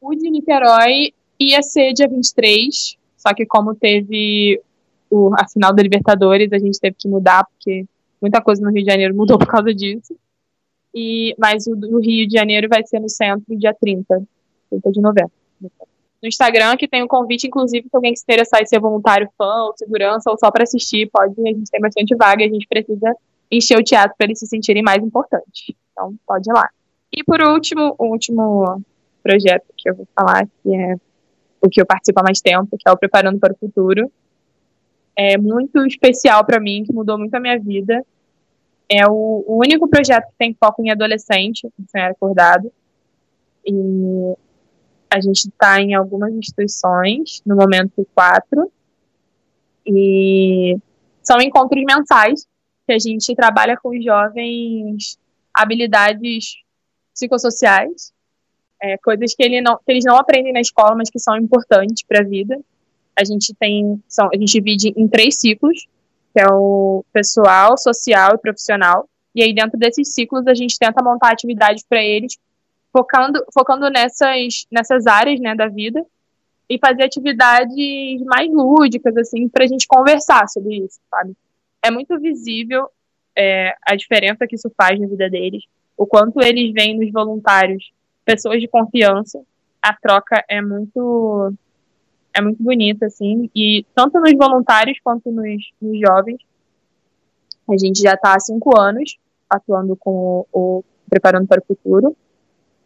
O 0.00 0.14
de 0.14 0.28
Niterói 0.28 1.12
ia 1.38 1.62
ser 1.62 1.92
dia 1.92 2.08
23, 2.08 2.96
só 3.20 3.34
que 3.34 3.44
como 3.44 3.74
teve 3.74 4.60
o, 5.10 5.32
a 5.38 5.46
final 5.48 5.74
da 5.74 5.82
Libertadores, 5.82 6.52
a 6.52 6.58
gente 6.58 6.80
teve 6.80 6.96
que 6.98 7.08
mudar, 7.08 7.44
porque 7.44 7.84
muita 8.20 8.40
coisa 8.40 8.62
no 8.62 8.70
Rio 8.70 8.84
de 8.84 8.90
Janeiro 8.90 9.14
mudou 9.14 9.36
por 9.38 9.46
causa 9.46 9.74
disso. 9.74 10.16
E, 10.94 11.34
mas 11.38 11.66
o 11.66 11.76
do 11.76 12.00
Rio 12.00 12.26
de 12.26 12.36
Janeiro 12.36 12.68
vai 12.68 12.84
ser 12.84 12.98
no 12.98 13.08
centro 13.08 13.56
dia 13.56 13.74
30, 13.74 14.22
30 14.70 14.90
de 14.90 15.00
novembro 15.00 15.32
no 16.22 16.28
Instagram, 16.28 16.76
que 16.76 16.86
tem 16.86 17.02
um 17.02 17.08
convite, 17.08 17.46
inclusive, 17.46 17.88
se 17.88 17.96
alguém 17.96 18.14
se 18.14 18.22
interessar 18.22 18.60
em 18.60 18.66
ser 18.66 18.78
voluntário, 18.78 19.28
fã, 19.38 19.64
ou 19.64 19.74
segurança, 19.76 20.30
ou 20.30 20.38
só 20.38 20.50
para 20.50 20.64
assistir, 20.64 21.08
pode, 21.10 21.34
a 21.40 21.52
gente 21.52 21.70
tem 21.70 21.80
bastante 21.80 22.14
vaga 22.14 22.42
e 22.42 22.46
a 22.46 22.52
gente 22.52 22.66
precisa 22.68 23.16
encher 23.50 23.78
o 23.78 23.82
teatro 23.82 24.14
para 24.16 24.26
eles 24.26 24.38
se 24.38 24.46
sentirem 24.46 24.82
mais 24.82 25.02
importantes. 25.02 25.74
Então, 25.92 26.14
pode 26.26 26.48
ir 26.48 26.52
lá. 26.52 26.68
E 27.12 27.24
por 27.24 27.40
último, 27.40 27.94
o 27.98 28.06
último 28.06 28.82
projeto 29.22 29.64
que 29.76 29.88
eu 29.88 29.96
vou 29.96 30.06
falar, 30.14 30.46
que 30.62 30.74
é 30.74 30.96
o 31.60 31.68
que 31.68 31.80
eu 31.80 31.86
participo 31.86 32.20
há 32.20 32.22
mais 32.22 32.40
tempo, 32.40 32.76
que 32.78 32.88
é 32.88 32.92
o 32.92 32.96
Preparando 32.96 33.38
para 33.38 33.52
o 33.52 33.56
Futuro. 33.56 34.10
É 35.16 35.36
muito 35.36 35.84
especial 35.86 36.44
para 36.44 36.60
mim, 36.60 36.84
que 36.84 36.92
mudou 36.92 37.18
muito 37.18 37.34
a 37.34 37.40
minha 37.40 37.58
vida. 37.58 38.04
É 38.88 39.06
o, 39.06 39.44
o 39.46 39.58
único 39.58 39.88
projeto 39.88 40.26
que 40.28 40.38
tem 40.38 40.56
foco 40.58 40.82
em 40.82 40.90
adolescente, 40.90 41.68
em 41.94 42.00
acordado. 42.00 42.72
E 43.66 44.34
a 45.10 45.20
gente 45.20 45.48
está 45.48 45.80
em 45.80 45.94
algumas 45.94 46.32
instituições, 46.32 47.42
no 47.44 47.56
momento 47.56 48.06
quatro, 48.14 48.70
e 49.84 50.78
são 51.22 51.40
encontros 51.40 51.82
mensais 51.84 52.46
que 52.86 52.92
a 52.92 52.98
gente 52.98 53.34
trabalha 53.34 53.76
com 53.76 54.00
jovens 54.00 55.18
habilidades 55.52 56.56
psicossociais, 57.12 58.12
é, 58.82 58.96
coisas 58.98 59.34
que, 59.34 59.42
ele 59.42 59.60
não, 59.60 59.76
que 59.76 59.92
eles 59.92 60.04
não 60.04 60.16
aprendem 60.16 60.52
na 60.52 60.60
escola, 60.60 60.94
mas 60.96 61.10
que 61.10 61.18
são 61.18 61.36
importantes 61.36 62.02
para 62.02 62.20
a 62.20 62.24
vida. 62.24 62.58
A 63.18 63.24
gente 63.24 63.54
tem, 63.54 64.02
são, 64.08 64.28
a 64.32 64.36
gente 64.36 64.52
divide 64.52 64.92
em 64.96 65.06
três 65.06 65.36
ciclos, 65.38 65.86
que 66.32 66.40
é 66.40 66.46
o 66.50 67.04
pessoal, 67.12 67.76
social 67.76 68.34
e 68.34 68.38
profissional. 68.38 69.08
E 69.34 69.42
aí 69.42 69.52
dentro 69.52 69.78
desses 69.78 70.14
ciclos 70.14 70.46
a 70.46 70.54
gente 70.54 70.78
tenta 70.78 71.02
montar 71.02 71.32
atividades 71.32 71.84
para 71.88 72.02
eles, 72.02 72.38
focando, 72.92 73.44
focando 73.52 73.90
nessas, 73.90 74.66
nessas 74.70 75.06
áreas 75.06 75.38
né, 75.40 75.54
da 75.54 75.68
vida 75.68 76.04
e 76.68 76.78
fazer 76.78 77.02
atividades 77.02 78.22
mais 78.24 78.48
lúdicas 78.50 79.16
assim 79.16 79.48
para 79.48 79.64
a 79.64 79.66
gente 79.66 79.86
conversar 79.86 80.48
sobre 80.48 80.76
isso, 80.76 81.00
sabe? 81.10 81.34
É 81.82 81.90
muito 81.90 82.18
visível 82.18 82.88
é, 83.36 83.74
a 83.82 83.96
diferença 83.96 84.46
que 84.46 84.54
isso 84.54 84.70
faz 84.76 84.98
na 84.98 85.06
vida 85.06 85.28
deles, 85.28 85.64
o 85.96 86.06
quanto 86.06 86.40
eles 86.40 86.72
veem 86.72 86.98
nos 86.98 87.10
voluntários 87.10 87.90
pessoas 88.34 88.60
de 88.60 88.68
confiança. 88.68 89.40
A 89.82 89.94
troca 89.94 90.44
é 90.48 90.60
muito 90.60 91.52
é 92.32 92.40
muito 92.40 92.62
bonita, 92.62 93.06
assim, 93.06 93.50
e 93.54 93.84
tanto 93.92 94.20
nos 94.20 94.32
voluntários 94.32 94.98
quanto 95.02 95.32
nos, 95.32 95.70
nos 95.82 95.98
jovens. 95.98 96.38
A 97.68 97.76
gente 97.76 98.00
já 98.00 98.14
está 98.14 98.34
há 98.34 98.40
cinco 98.40 98.78
anos 98.78 99.16
atuando 99.48 99.96
com 99.96 100.46
o, 100.52 100.80
o 100.80 100.84
Preparando 101.08 101.48
para 101.48 101.60
o 101.60 101.64
Futuro. 101.64 102.16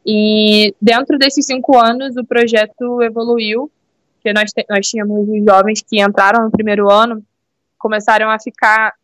E 0.06 0.74
dentro 0.80 1.18
desses 1.18 1.44
cinco 1.44 1.76
anos, 1.76 2.16
o 2.16 2.24
projeto 2.24 3.02
evoluiu, 3.02 3.70
que 4.22 4.32
nós, 4.32 4.50
nós 4.68 4.86
tínhamos 4.86 5.28
os 5.28 5.44
jovens 5.44 5.82
que 5.82 6.00
entraram 6.00 6.44
no 6.44 6.50
primeiro 6.50 6.90
ano, 6.90 7.22
começaram 7.78 8.30
a 8.30 8.38
ficar 8.38 8.94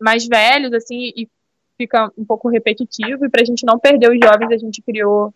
mais 0.00 0.26
velhos, 0.26 0.72
assim, 0.72 1.12
e 1.14 1.28
fica 1.76 2.10
um 2.16 2.24
pouco 2.24 2.48
repetitivo. 2.48 3.26
E 3.26 3.28
para 3.28 3.42
a 3.42 3.44
gente 3.44 3.66
não 3.66 3.78
perder 3.78 4.10
os 4.10 4.18
jovens, 4.22 4.52
a 4.52 4.58
gente 4.58 4.80
criou 4.80 5.34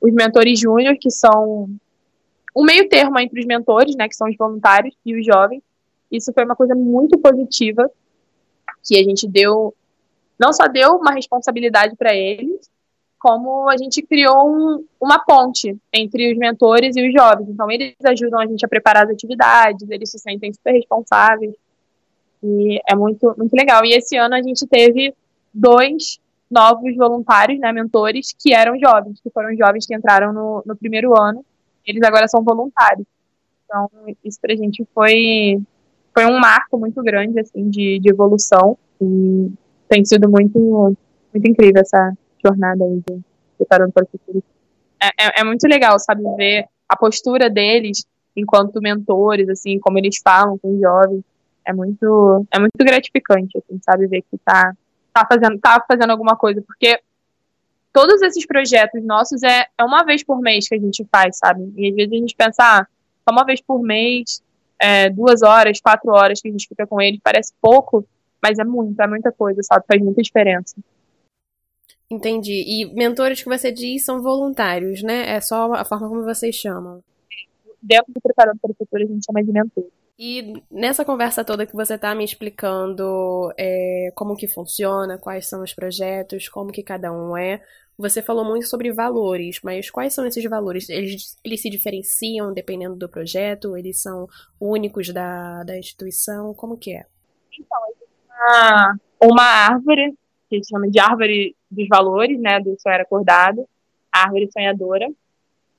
os 0.00 0.12
mentores 0.12 0.58
júnior, 0.60 0.96
que 1.00 1.10
são 1.10 1.68
um 2.56 2.64
meio 2.64 2.88
termo 2.88 3.18
entre 3.18 3.40
os 3.40 3.46
mentores, 3.46 3.94
né, 3.96 4.08
que 4.08 4.16
são 4.16 4.28
os 4.28 4.36
voluntários, 4.36 4.94
e 5.04 5.18
os 5.18 5.24
jovens. 5.24 5.62
Isso 6.10 6.32
foi 6.32 6.44
uma 6.44 6.56
coisa 6.56 6.74
muito 6.74 7.18
positiva, 7.18 7.90
que 8.82 8.98
a 8.98 9.02
gente 9.02 9.28
deu, 9.28 9.74
não 10.38 10.52
só 10.52 10.66
deu 10.66 10.96
uma 10.96 11.12
responsabilidade 11.12 11.94
para 11.96 12.14
eles, 12.14 12.70
como 13.18 13.68
a 13.68 13.76
gente 13.76 14.00
criou 14.02 14.48
um, 14.48 14.84
uma 15.00 15.18
ponte 15.18 15.76
entre 15.92 16.32
os 16.32 16.38
mentores 16.38 16.96
e 16.96 17.06
os 17.06 17.12
jovens. 17.12 17.48
Então, 17.48 17.70
eles 17.70 17.94
ajudam 18.04 18.40
a 18.40 18.46
gente 18.46 18.64
a 18.64 18.68
preparar 18.68 19.04
as 19.04 19.10
atividades, 19.10 19.90
eles 19.90 20.10
se 20.10 20.18
sentem 20.18 20.52
super 20.52 20.72
responsáveis. 20.72 21.54
E 22.42 22.80
é 22.88 22.94
muito, 22.94 23.34
muito 23.36 23.52
legal. 23.54 23.84
E 23.84 23.92
esse 23.92 24.16
ano 24.16 24.36
a 24.36 24.42
gente 24.42 24.66
teve 24.66 25.12
dois 25.52 26.20
novos 26.50 26.96
voluntários, 26.96 27.58
né, 27.60 27.72
mentores, 27.72 28.34
que 28.38 28.54
eram 28.54 28.78
jovens, 28.78 29.20
que 29.20 29.30
foram 29.30 29.54
jovens 29.56 29.86
que 29.86 29.94
entraram 29.94 30.32
no, 30.32 30.62
no 30.64 30.76
primeiro 30.76 31.18
ano. 31.20 31.44
Eles 31.86 32.02
agora 32.02 32.26
são 32.28 32.42
voluntários. 32.42 33.06
Então, 33.64 33.90
isso 34.24 34.40
pra 34.40 34.56
gente 34.56 34.86
foi, 34.94 35.60
foi 36.14 36.26
um 36.26 36.38
marco 36.38 36.78
muito 36.78 37.02
grande, 37.02 37.38
assim, 37.38 37.68
de, 37.68 37.98
de 37.98 38.10
evolução. 38.10 38.78
E 39.00 39.52
tem 39.88 40.04
sido 40.04 40.28
muito, 40.28 40.58
muito 41.32 41.50
incrível 41.50 41.82
essa 41.82 42.12
jornada 42.44 42.84
aí 42.84 43.02
de 43.08 43.20
preparando 43.58 43.92
para 43.92 44.04
o 44.04 44.08
futuro. 44.08 44.42
É, 45.00 45.06
é, 45.06 45.40
é 45.40 45.44
muito 45.44 45.66
legal, 45.66 45.98
sabe, 45.98 46.22
ver 46.36 46.66
a 46.88 46.96
postura 46.96 47.50
deles 47.50 48.06
enquanto 48.34 48.80
mentores, 48.80 49.48
assim, 49.48 49.78
como 49.80 49.98
eles 49.98 50.20
falam 50.22 50.56
com 50.58 50.74
os 50.74 50.80
jovens. 50.80 51.22
É 51.64 51.72
muito, 51.72 52.46
é 52.50 52.58
muito 52.58 52.78
gratificante, 52.78 53.58
assim, 53.58 53.78
sabe, 53.84 54.06
ver 54.06 54.22
que 54.22 54.38
tá 54.38 54.72
tá 55.12 55.26
fazendo, 55.26 55.58
tá 55.58 55.84
fazendo 55.86 56.10
alguma 56.10 56.36
coisa, 56.36 56.62
porque 56.62 57.00
todos 57.92 58.22
esses 58.22 58.46
projetos 58.46 59.02
nossos 59.04 59.42
é, 59.42 59.66
é 59.76 59.84
uma 59.84 60.04
vez 60.04 60.22
por 60.22 60.40
mês 60.40 60.68
que 60.68 60.74
a 60.74 60.78
gente 60.78 61.06
faz, 61.10 61.38
sabe? 61.38 61.72
E 61.76 61.88
às 61.88 61.94
vezes 61.94 62.12
a 62.12 62.16
gente 62.16 62.34
pensa, 62.36 62.62
ah, 62.62 62.86
só 63.28 63.32
uma 63.32 63.44
vez 63.44 63.60
por 63.60 63.82
mês, 63.82 64.42
é, 64.80 65.10
duas 65.10 65.42
horas, 65.42 65.80
quatro 65.80 66.10
horas 66.12 66.40
que 66.40 66.48
a 66.48 66.52
gente 66.52 66.68
fica 66.68 66.86
com 66.86 67.00
eles, 67.00 67.20
parece 67.22 67.52
pouco, 67.60 68.06
mas 68.42 68.58
é 68.58 68.64
muito, 68.64 69.00
é 69.00 69.06
muita 69.06 69.32
coisa, 69.32 69.60
sabe? 69.62 69.84
Faz 69.86 70.00
muita 70.00 70.22
diferença. 70.22 70.76
Entendi. 72.10 72.64
E 72.66 72.94
mentores 72.94 73.42
que 73.42 73.48
você 73.48 73.70
diz 73.70 74.04
são 74.04 74.22
voluntários, 74.22 75.02
né? 75.02 75.30
É 75.30 75.40
só 75.40 75.72
a 75.74 75.84
forma 75.84 76.08
como 76.08 76.22
vocês 76.22 76.54
chamam. 76.54 77.02
Dentro 77.82 78.12
do 78.12 78.20
Preparando 78.20 78.58
para 78.60 78.70
o 78.70 78.74
Futuro, 78.74 79.02
a 79.02 79.06
gente 79.06 79.26
chama 79.26 79.44
de 79.44 79.52
mentor. 79.52 79.84
E 80.18 80.62
nessa 80.68 81.04
conversa 81.04 81.44
toda 81.44 81.64
que 81.64 81.76
você 81.76 81.94
está 81.94 82.12
me 82.12 82.24
explicando 82.24 83.52
é, 83.56 84.10
como 84.16 84.36
que 84.36 84.48
funciona, 84.48 85.16
quais 85.16 85.48
são 85.48 85.62
os 85.62 85.72
projetos, 85.72 86.48
como 86.48 86.72
que 86.72 86.82
cada 86.82 87.12
um 87.12 87.36
é, 87.36 87.62
você 87.96 88.22
falou 88.22 88.44
muito 88.44 88.66
sobre 88.66 88.92
valores, 88.92 89.60
mas 89.62 89.90
quais 89.90 90.14
são 90.14 90.24
esses 90.24 90.42
valores? 90.44 90.88
Eles, 90.88 91.36
eles 91.44 91.60
se 91.60 91.68
diferenciam 91.68 92.52
dependendo 92.52 92.94
do 92.94 93.08
projeto? 93.08 93.76
Eles 93.76 94.00
são 94.00 94.28
únicos 94.60 95.12
da, 95.12 95.64
da 95.64 95.76
instituição? 95.76 96.54
Como 96.54 96.78
que 96.78 96.94
é? 96.94 97.04
Então, 97.58 97.78
uma, 98.28 98.96
uma 99.20 99.42
árvore, 99.42 100.14
que 100.48 100.62
se 100.62 100.70
chama 100.70 100.88
de 100.88 101.00
árvore 101.00 101.56
dos 101.68 101.88
valores, 101.88 102.40
né, 102.40 102.60
do 102.60 102.76
Sonhar 102.80 103.00
Acordado, 103.00 103.68
árvore 104.12 104.48
sonhadora. 104.52 105.08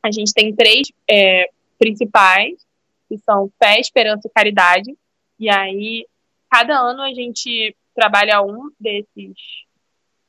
A 0.04 0.12
gente 0.12 0.34
tem 0.34 0.54
três 0.54 0.92
é, 1.10 1.50
principais, 1.78 2.69
que 3.10 3.18
são 3.18 3.52
fé, 3.62 3.80
esperança 3.80 4.28
e 4.28 4.32
caridade. 4.32 4.96
E 5.40 5.50
aí, 5.50 6.06
cada 6.50 6.80
ano 6.80 7.02
a 7.02 7.14
gente 7.14 7.76
trabalha 7.96 8.42
um 8.42 8.70
desses, 8.80 9.34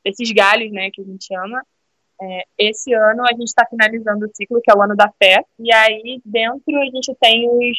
desses 0.04 0.32
galhos, 0.32 0.72
né, 0.72 0.90
que 0.90 1.02
a 1.02 1.04
gente 1.04 1.26
chama. 1.26 1.62
É, 2.22 2.44
esse 2.58 2.92
ano 2.92 3.22
a 3.22 3.32
gente 3.32 3.48
está 3.48 3.66
finalizando 3.66 4.26
o 4.26 4.30
ciclo, 4.34 4.60
que 4.62 4.70
é 4.70 4.74
o 4.74 4.82
ano 4.82 4.96
da 4.96 5.10
fé. 5.22 5.44
E 5.58 5.72
aí, 5.72 6.20
dentro, 6.24 6.78
a 6.80 6.84
gente 6.86 7.14
tem 7.20 7.48
os, 7.48 7.78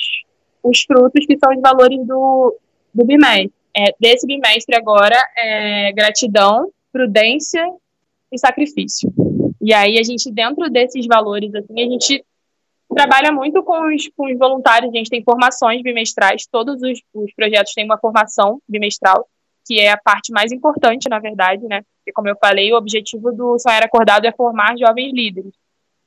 os 0.63 0.81
frutos, 0.83 1.25
que 1.25 1.37
são 1.37 1.53
os 1.53 1.61
valores 1.61 2.05
do, 2.05 2.57
do 2.93 3.05
bimestre. 3.05 3.53
É, 3.75 3.95
desse 3.99 4.27
bimestre 4.27 4.75
agora 4.75 5.17
é 5.37 5.91
gratidão, 5.93 6.71
prudência 6.91 7.63
e 8.31 8.37
sacrifício. 8.37 9.13
E 9.61 9.73
aí, 9.73 9.99
a 9.99 10.03
gente, 10.03 10.31
dentro 10.31 10.69
desses 10.69 11.05
valores, 11.05 11.53
assim, 11.53 11.79
a 11.79 11.89
gente 11.89 12.25
trabalha 12.93 13.31
muito 13.31 13.63
com 13.63 13.93
os, 13.93 14.07
com 14.15 14.31
os 14.31 14.37
voluntários, 14.37 14.91
a 14.93 14.97
gente 14.97 15.09
tem 15.09 15.23
formações 15.23 15.81
bimestrais, 15.81 16.45
todos 16.45 16.81
os, 16.81 17.01
os 17.13 17.33
projetos 17.33 17.73
têm 17.73 17.85
uma 17.85 17.97
formação 17.97 18.61
bimestral, 18.67 19.27
que 19.65 19.79
é 19.79 19.91
a 19.91 19.97
parte 19.97 20.31
mais 20.31 20.51
importante, 20.51 21.09
na 21.09 21.19
verdade, 21.19 21.63
né? 21.67 21.81
Porque, 21.97 22.11
como 22.11 22.27
eu 22.27 22.35
falei, 22.39 22.71
o 22.71 22.77
objetivo 22.77 23.31
do 23.31 23.57
Sonhar 23.59 23.83
Acordado 23.83 24.25
é 24.25 24.31
formar 24.31 24.77
jovens 24.77 25.13
líderes. 25.13 25.53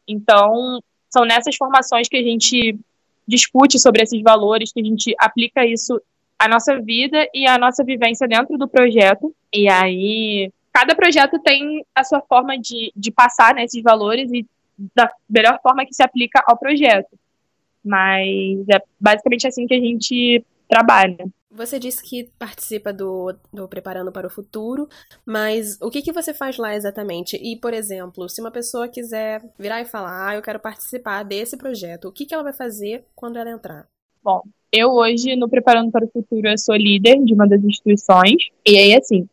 Então, 0.07 0.81
são 1.09 1.25
nessas 1.25 1.57
formações 1.57 2.09
que 2.09 2.17
a 2.17 2.23
gente 2.23 2.79
discute 3.26 3.79
sobre 3.79 4.03
esses 4.03 4.21
valores, 4.23 4.73
que 4.73 4.81
a 4.81 4.85
gente 4.85 5.14
aplica 5.19 5.64
isso 5.64 6.00
à 6.38 6.49
nossa 6.49 6.79
vida 6.81 7.26
e 7.33 7.47
à 7.47 7.57
nossa 7.57 7.85
vivência 7.85 8.29
dentro 8.29 8.59
do 8.59 8.69
projeto. 8.69 9.35
E 9.53 9.69
aí, 9.69 10.50
cada 10.73 10.95
projeto 10.95 11.38
tem 11.38 11.85
a 11.95 12.05
sua 12.05 12.21
forma 12.21 12.59
de, 12.59 12.93
de 12.95 13.11
passar 13.11 13.55
né, 13.55 13.64
valores 13.83 14.31
e 14.33 14.45
da 14.95 15.11
melhor 15.28 15.59
forma 15.62 15.85
que 15.87 15.95
se 15.95 16.02
aplica 16.02 16.43
ao 16.47 16.59
projeto. 16.59 17.19
Mas 17.85 18.66
é 18.69 18.83
basicamente 18.99 19.47
assim 19.47 19.66
que 19.66 19.75
a 19.75 19.81
gente 19.81 20.45
trabalha. 20.69 21.26
Você 21.54 21.78
disse 21.78 22.02
que 22.02 22.28
participa 22.37 22.93
do, 22.93 23.33
do 23.52 23.69
Preparando 23.69 24.11
para 24.11 24.26
o 24.26 24.31
Futuro, 24.31 24.88
mas 25.25 25.78
o 25.81 25.88
que, 25.88 26.02
que 26.02 26.12
você 26.12 26.35
faz 26.35 26.59
lá 26.59 26.75
exatamente? 26.75 27.37
E, 27.37 27.57
por 27.57 27.73
exemplo, 27.73 28.28
se 28.28 28.40
uma 28.40 28.50
pessoa 28.50 28.88
quiser 28.88 29.40
virar 29.57 29.81
e 29.81 29.85
falar, 29.85 30.31
ah, 30.31 30.35
eu 30.35 30.43
quero 30.43 30.59
participar 30.59 31.23
desse 31.23 31.57
projeto, 31.57 32.09
o 32.09 32.12
que, 32.12 32.26
que 32.26 32.35
ela 32.35 32.43
vai 32.43 32.52
fazer 32.52 33.04
quando 33.14 33.38
ela 33.38 33.50
entrar? 33.50 33.87
Bom, 34.21 34.43
eu 34.73 34.90
hoje, 34.90 35.37
no 35.37 35.49
Preparando 35.49 35.93
para 35.93 36.04
o 36.04 36.11
Futuro, 36.11 36.49
eu 36.49 36.59
sou 36.59 36.75
líder 36.75 37.23
de 37.23 37.33
uma 37.33 37.47
das 37.47 37.62
instituições, 37.62 38.49
e 38.66 38.76
aí, 38.76 38.97
assim, 38.97 39.28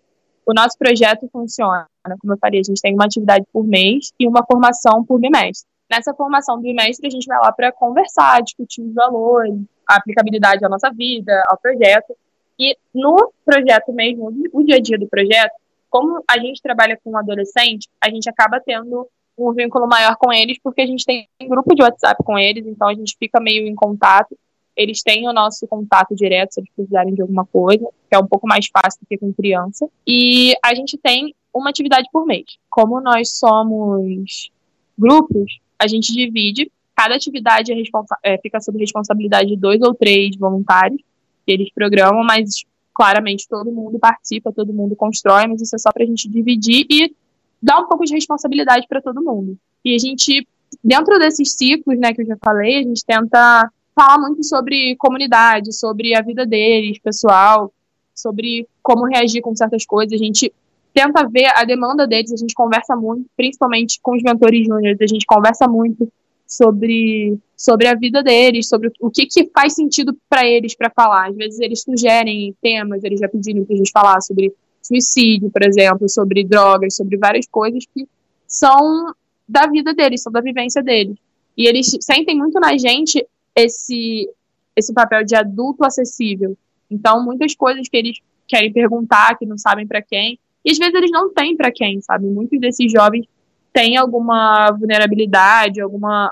o 0.45 0.53
nosso 0.53 0.77
projeto 0.77 1.27
funciona, 1.31 1.87
como 2.19 2.33
eu 2.33 2.37
falei, 2.37 2.59
a 2.59 2.63
gente 2.63 2.81
tem 2.81 2.93
uma 2.93 3.05
atividade 3.05 3.45
por 3.51 3.63
mês 3.65 4.11
e 4.19 4.27
uma 4.27 4.43
formação 4.45 5.03
por 5.03 5.19
bimestre. 5.19 5.69
Nessa 5.89 6.13
formação 6.13 6.55
do 6.55 6.63
bimestre, 6.63 7.07
a 7.07 7.09
gente 7.09 7.25
vai 7.25 7.37
lá 7.39 7.51
para 7.51 7.71
conversar, 7.71 8.41
discutir 8.41 8.81
os 8.81 8.93
valores, 8.93 9.53
a 9.87 9.97
aplicabilidade 9.97 10.63
à 10.63 10.69
nossa 10.69 10.89
vida, 10.91 11.43
ao 11.47 11.57
projeto. 11.57 12.15
E 12.57 12.77
no 12.93 13.31
projeto 13.45 13.91
mesmo, 13.91 14.31
o 14.53 14.63
dia 14.63 14.77
a 14.77 14.79
dia 14.79 14.97
do 14.97 15.07
projeto, 15.07 15.53
como 15.89 16.23
a 16.29 16.39
gente 16.39 16.61
trabalha 16.61 16.97
com 17.03 17.15
adolescente, 17.17 17.89
a 17.99 18.09
gente 18.09 18.29
acaba 18.29 18.61
tendo 18.65 19.07
um 19.37 19.51
vínculo 19.53 19.87
maior 19.87 20.15
com 20.17 20.31
eles, 20.31 20.57
porque 20.63 20.81
a 20.81 20.85
gente 20.85 21.05
tem 21.05 21.27
um 21.41 21.47
grupo 21.47 21.75
de 21.75 21.83
WhatsApp 21.83 22.23
com 22.23 22.37
eles, 22.37 22.65
então 22.65 22.87
a 22.87 22.93
gente 22.93 23.15
fica 23.19 23.39
meio 23.39 23.67
em 23.67 23.75
contato 23.75 24.37
eles 24.75 25.03
têm 25.03 25.27
o 25.27 25.33
nosso 25.33 25.67
contato 25.67 26.15
direto 26.15 26.53
se 26.53 26.61
eles 26.61 26.71
precisarem 26.75 27.13
de 27.13 27.21
alguma 27.21 27.45
coisa, 27.45 27.85
que 28.09 28.15
é 28.15 28.19
um 28.19 28.27
pouco 28.27 28.47
mais 28.47 28.67
fácil 28.67 28.99
do 29.01 29.07
que 29.07 29.17
com 29.17 29.33
criança. 29.33 29.87
E 30.07 30.53
a 30.63 30.73
gente 30.73 30.97
tem 30.97 31.35
uma 31.53 31.69
atividade 31.69 32.07
por 32.11 32.25
mês. 32.25 32.57
Como 32.69 33.01
nós 33.01 33.37
somos 33.37 34.51
grupos, 34.97 35.59
a 35.77 35.87
gente 35.87 36.13
divide, 36.13 36.71
cada 36.95 37.15
atividade 37.15 37.71
é 37.71 37.75
é, 38.23 38.37
fica 38.37 38.59
sob 38.59 38.77
responsabilidade 38.77 39.49
de 39.49 39.57
dois 39.57 39.81
ou 39.81 39.93
três 39.93 40.35
voluntários, 40.35 41.01
que 41.45 41.51
eles 41.51 41.71
programam, 41.73 42.23
mas 42.23 42.63
claramente 42.93 43.47
todo 43.47 43.71
mundo 43.71 43.97
participa, 43.97 44.51
todo 44.51 44.73
mundo 44.73 44.95
constrói, 44.95 45.47
mas 45.47 45.61
isso 45.61 45.75
é 45.75 45.79
só 45.79 45.91
para 45.91 46.03
a 46.03 46.05
gente 46.05 46.29
dividir 46.29 46.85
e 46.89 47.15
dar 47.61 47.79
um 47.79 47.87
pouco 47.87 48.05
de 48.05 48.13
responsabilidade 48.13 48.87
para 48.87 49.01
todo 49.01 49.23
mundo. 49.23 49.57
E 49.83 49.95
a 49.95 49.97
gente, 49.97 50.47
dentro 50.83 51.17
desses 51.17 51.53
ciclos, 51.53 51.97
né, 51.97 52.13
que 52.13 52.21
eu 52.21 52.25
já 52.25 52.37
falei, 52.43 52.79
a 52.79 52.83
gente 52.83 53.03
tenta 53.05 53.71
falar 53.95 54.19
muito 54.19 54.43
sobre 54.43 54.95
comunidade, 54.97 55.73
sobre 55.73 56.15
a 56.15 56.21
vida 56.21 56.45
deles, 56.45 56.99
pessoal, 56.99 57.71
sobre 58.13 58.67
como 58.81 59.05
reagir 59.05 59.41
com 59.41 59.55
certas 59.55 59.85
coisas. 59.85 60.13
A 60.13 60.23
gente 60.23 60.53
tenta 60.93 61.27
ver 61.27 61.47
a 61.55 61.63
demanda 61.63 62.05
deles, 62.05 62.31
a 62.31 62.37
gente 62.37 62.53
conversa 62.53 62.95
muito, 62.95 63.25
principalmente 63.35 63.99
com 64.01 64.15
os 64.15 64.23
mentores 64.23 64.65
júniores, 64.65 64.99
a 65.01 65.07
gente 65.07 65.25
conversa 65.25 65.67
muito 65.67 66.11
sobre, 66.45 67.37
sobre 67.55 67.87
a 67.87 67.95
vida 67.95 68.21
deles, 68.21 68.67
sobre 68.67 68.91
o 68.99 69.09
que, 69.09 69.25
que 69.25 69.49
faz 69.53 69.73
sentido 69.73 70.17
para 70.29 70.45
eles 70.45 70.75
para 70.75 70.89
falar. 70.89 71.29
Às 71.29 71.35
vezes 71.35 71.59
eles 71.59 71.81
sugerem 71.81 72.55
temas, 72.61 73.03
eles 73.03 73.19
já 73.19 73.29
pediram 73.29 73.63
para 73.63 73.73
a 73.73 73.77
gente 73.77 73.91
falar 73.91 74.21
sobre 74.21 74.53
suicídio, 74.81 75.49
por 75.49 75.63
exemplo, 75.63 76.09
sobre 76.09 76.43
drogas, 76.43 76.95
sobre 76.95 77.17
várias 77.17 77.47
coisas 77.47 77.85
que 77.85 78.07
são 78.45 79.13
da 79.47 79.67
vida 79.67 79.93
deles, 79.93 80.21
são 80.21 80.31
da 80.31 80.41
vivência 80.41 80.83
deles. 80.83 81.15
E 81.55 81.67
eles 81.67 81.95
sentem 82.01 82.37
muito 82.37 82.59
na 82.59 82.77
gente 82.77 83.25
esse, 83.55 84.29
esse 84.75 84.93
papel 84.93 85.23
de 85.23 85.35
adulto 85.35 85.85
acessível. 85.85 86.57
Então, 86.89 87.23
muitas 87.23 87.55
coisas 87.55 87.87
que 87.87 87.95
eles 87.95 88.17
querem 88.47 88.73
perguntar, 88.73 89.37
que 89.37 89.45
não 89.45 89.57
sabem 89.57 89.87
para 89.87 90.01
quem, 90.01 90.37
e 90.63 90.71
às 90.71 90.77
vezes 90.77 90.93
eles 90.93 91.11
não 91.11 91.33
têm 91.33 91.55
para 91.55 91.71
quem, 91.71 92.01
sabe? 92.01 92.25
Muitos 92.27 92.59
desses 92.59 92.91
jovens 92.91 93.25
têm 93.73 93.97
alguma 93.97 94.71
vulnerabilidade, 94.71 95.81
alguma, 95.81 96.31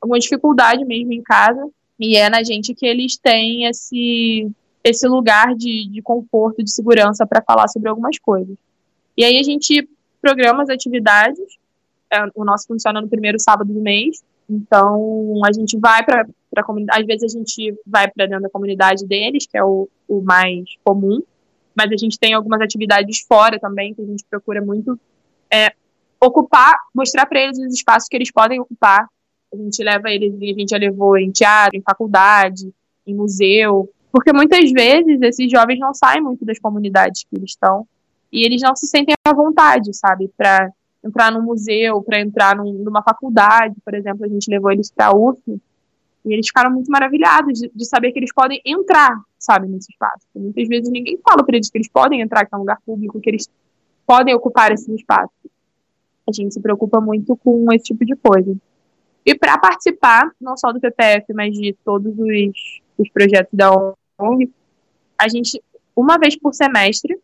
alguma 0.00 0.18
dificuldade 0.18 0.84
mesmo 0.84 1.12
em 1.12 1.22
casa, 1.22 1.68
e 1.98 2.16
é 2.16 2.28
na 2.28 2.42
gente 2.42 2.74
que 2.74 2.86
eles 2.86 3.16
têm 3.16 3.66
esse, 3.66 4.50
esse 4.84 5.06
lugar 5.08 5.54
de, 5.54 5.88
de 5.88 6.02
conforto, 6.02 6.62
de 6.62 6.70
segurança 6.70 7.26
para 7.26 7.42
falar 7.42 7.68
sobre 7.68 7.88
algumas 7.88 8.18
coisas. 8.18 8.56
E 9.16 9.24
aí 9.24 9.38
a 9.38 9.42
gente 9.42 9.88
programa 10.20 10.62
as 10.62 10.68
atividades, 10.68 11.38
é, 12.12 12.18
o 12.34 12.44
nosso 12.44 12.66
funciona 12.66 13.00
no 13.00 13.08
primeiro 13.08 13.38
sábado 13.38 13.72
do 13.72 13.80
mês, 13.80 14.22
então 14.48 15.40
a 15.44 15.52
gente 15.52 15.78
vai 15.78 16.04
para 16.04 16.26
a 16.56 16.62
comunidade, 16.62 17.00
às 17.00 17.06
vezes 17.06 17.34
a 17.34 17.38
gente 17.38 17.74
vai 17.86 18.10
para 18.10 18.26
dentro 18.26 18.42
da 18.42 18.50
comunidade 18.50 19.06
deles, 19.06 19.46
que 19.46 19.56
é 19.56 19.64
o, 19.64 19.88
o 20.08 20.20
mais 20.20 20.64
comum, 20.84 21.22
mas 21.76 21.92
a 21.92 21.96
gente 21.96 22.18
tem 22.18 22.32
algumas 22.32 22.60
atividades 22.60 23.20
fora 23.28 23.60
também, 23.60 23.94
que 23.94 24.00
a 24.00 24.06
gente 24.06 24.24
procura 24.24 24.62
muito 24.62 24.98
é, 25.52 25.72
ocupar, 26.18 26.74
mostrar 26.94 27.26
para 27.26 27.40
eles 27.40 27.58
os 27.58 27.74
espaços 27.74 28.08
que 28.08 28.16
eles 28.16 28.32
podem 28.32 28.58
ocupar. 28.58 29.06
A 29.52 29.56
gente 29.56 29.84
leva 29.84 30.10
eles, 30.10 30.34
a 30.34 30.58
gente 30.58 30.70
já 30.70 30.78
levou 30.78 31.18
em 31.18 31.30
teatro, 31.30 31.78
em 31.78 31.82
faculdade, 31.82 32.72
em 33.06 33.14
museu, 33.14 33.88
porque 34.10 34.32
muitas 34.32 34.72
vezes 34.72 35.20
esses 35.20 35.50
jovens 35.50 35.78
não 35.78 35.92
saem 35.92 36.22
muito 36.22 36.44
das 36.44 36.58
comunidades 36.58 37.22
que 37.22 37.36
eles 37.36 37.50
estão. 37.50 37.86
E 38.32 38.44
eles 38.44 38.62
não 38.62 38.74
se 38.74 38.86
sentem 38.86 39.14
à 39.24 39.32
vontade, 39.32 39.94
sabe, 39.94 40.30
para 40.36 40.70
entrar 41.04 41.30
num 41.30 41.42
museu, 41.42 42.02
para 42.02 42.20
entrar 42.20 42.56
num, 42.56 42.72
numa 42.72 43.02
faculdade, 43.02 43.76
por 43.84 43.94
exemplo, 43.94 44.24
a 44.24 44.28
gente 44.28 44.50
levou 44.50 44.72
eles 44.72 44.90
para 44.90 45.08
a 45.08 45.16
UF 45.16 45.40
e 46.26 46.32
eles 46.32 46.48
ficaram 46.48 46.72
muito 46.72 46.90
maravilhados 46.90 47.60
de, 47.60 47.70
de, 47.72 47.84
saber 47.86 48.10
que 48.10 48.18
eles 48.18 48.34
podem 48.34 48.60
entrar, 48.66 49.16
sabe, 49.38 49.68
nesse 49.68 49.92
espaço. 49.92 50.26
E 50.34 50.40
muitas 50.40 50.66
vezes 50.66 50.90
ninguém 50.90 51.18
fala 51.22 51.44
para 51.44 51.54
eles 51.54 51.70
que 51.70 51.78
eles 51.78 51.88
podem 51.88 52.20
entrar, 52.20 52.44
que 52.44 52.52
é 52.52 52.56
um 52.56 52.60
lugar 52.60 52.78
público, 52.84 53.20
que 53.20 53.30
eles 53.30 53.48
podem 54.04 54.34
ocupar 54.34 54.72
esse 54.72 54.92
espaço. 54.92 55.32
A 56.28 56.32
gente 56.32 56.52
se 56.52 56.60
preocupa 56.60 57.00
muito 57.00 57.36
com 57.36 57.72
esse 57.72 57.84
tipo 57.84 58.04
de 58.04 58.16
coisa. 58.16 58.56
E 59.24 59.34
para 59.36 59.56
participar, 59.56 60.28
não 60.40 60.56
só 60.56 60.72
do 60.72 60.80
PPF, 60.80 61.32
mas 61.32 61.52
de 61.52 61.76
todos 61.84 62.12
os, 62.18 62.80
os 62.98 63.08
projetos 63.10 63.52
da 63.52 63.70
ONG, 64.18 64.50
a 65.16 65.28
gente, 65.28 65.62
uma 65.94 66.18
vez 66.18 66.36
por 66.36 66.52
semestre, 66.52 67.16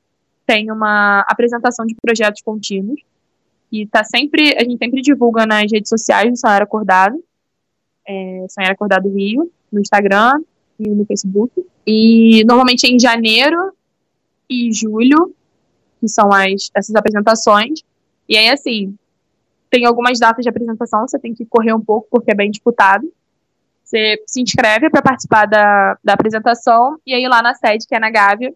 tem 0.46 0.70
uma 0.70 1.24
apresentação 1.28 1.84
de 1.84 1.96
projetos 2.00 2.40
contínuos, 2.42 3.00
e 3.70 3.86
tá 3.86 4.04
sempre, 4.04 4.54
a 4.56 4.60
gente 4.62 4.78
sempre 4.78 5.00
divulga 5.00 5.46
nas 5.46 5.72
redes 5.72 5.88
sociais 5.88 6.30
do 6.30 6.36
Salário 6.36 6.64
Acordado, 6.64 7.18
é, 8.06 8.46
Sonhar 8.48 8.72
Acordado 8.72 9.08
Rio, 9.08 9.50
no 9.70 9.80
Instagram 9.80 10.42
e 10.78 10.88
no 10.88 11.04
Facebook. 11.06 11.52
E 11.86 12.44
normalmente 12.44 12.86
é 12.86 12.90
em 12.90 12.98
janeiro 12.98 13.72
e 14.48 14.72
julho, 14.72 15.34
que 16.00 16.08
são 16.08 16.32
as, 16.32 16.70
essas 16.74 16.94
apresentações. 16.94 17.80
E 18.28 18.36
aí, 18.36 18.48
assim, 18.50 18.94
tem 19.70 19.86
algumas 19.86 20.18
datas 20.18 20.42
de 20.42 20.48
apresentação, 20.48 21.06
você 21.08 21.18
tem 21.18 21.34
que 21.34 21.46
correr 21.46 21.72
um 21.72 21.80
pouco, 21.80 22.06
porque 22.10 22.30
é 22.30 22.34
bem 22.34 22.50
disputado. 22.50 23.10
Você 23.82 24.22
se 24.26 24.40
inscreve 24.40 24.90
para 24.90 25.02
participar 25.02 25.46
da, 25.46 25.98
da 26.02 26.14
apresentação, 26.14 26.98
e 27.06 27.14
aí 27.14 27.26
lá 27.26 27.42
na 27.42 27.54
sede, 27.54 27.86
que 27.86 27.94
é 27.94 27.98
na 27.98 28.10
Gávea, 28.10 28.54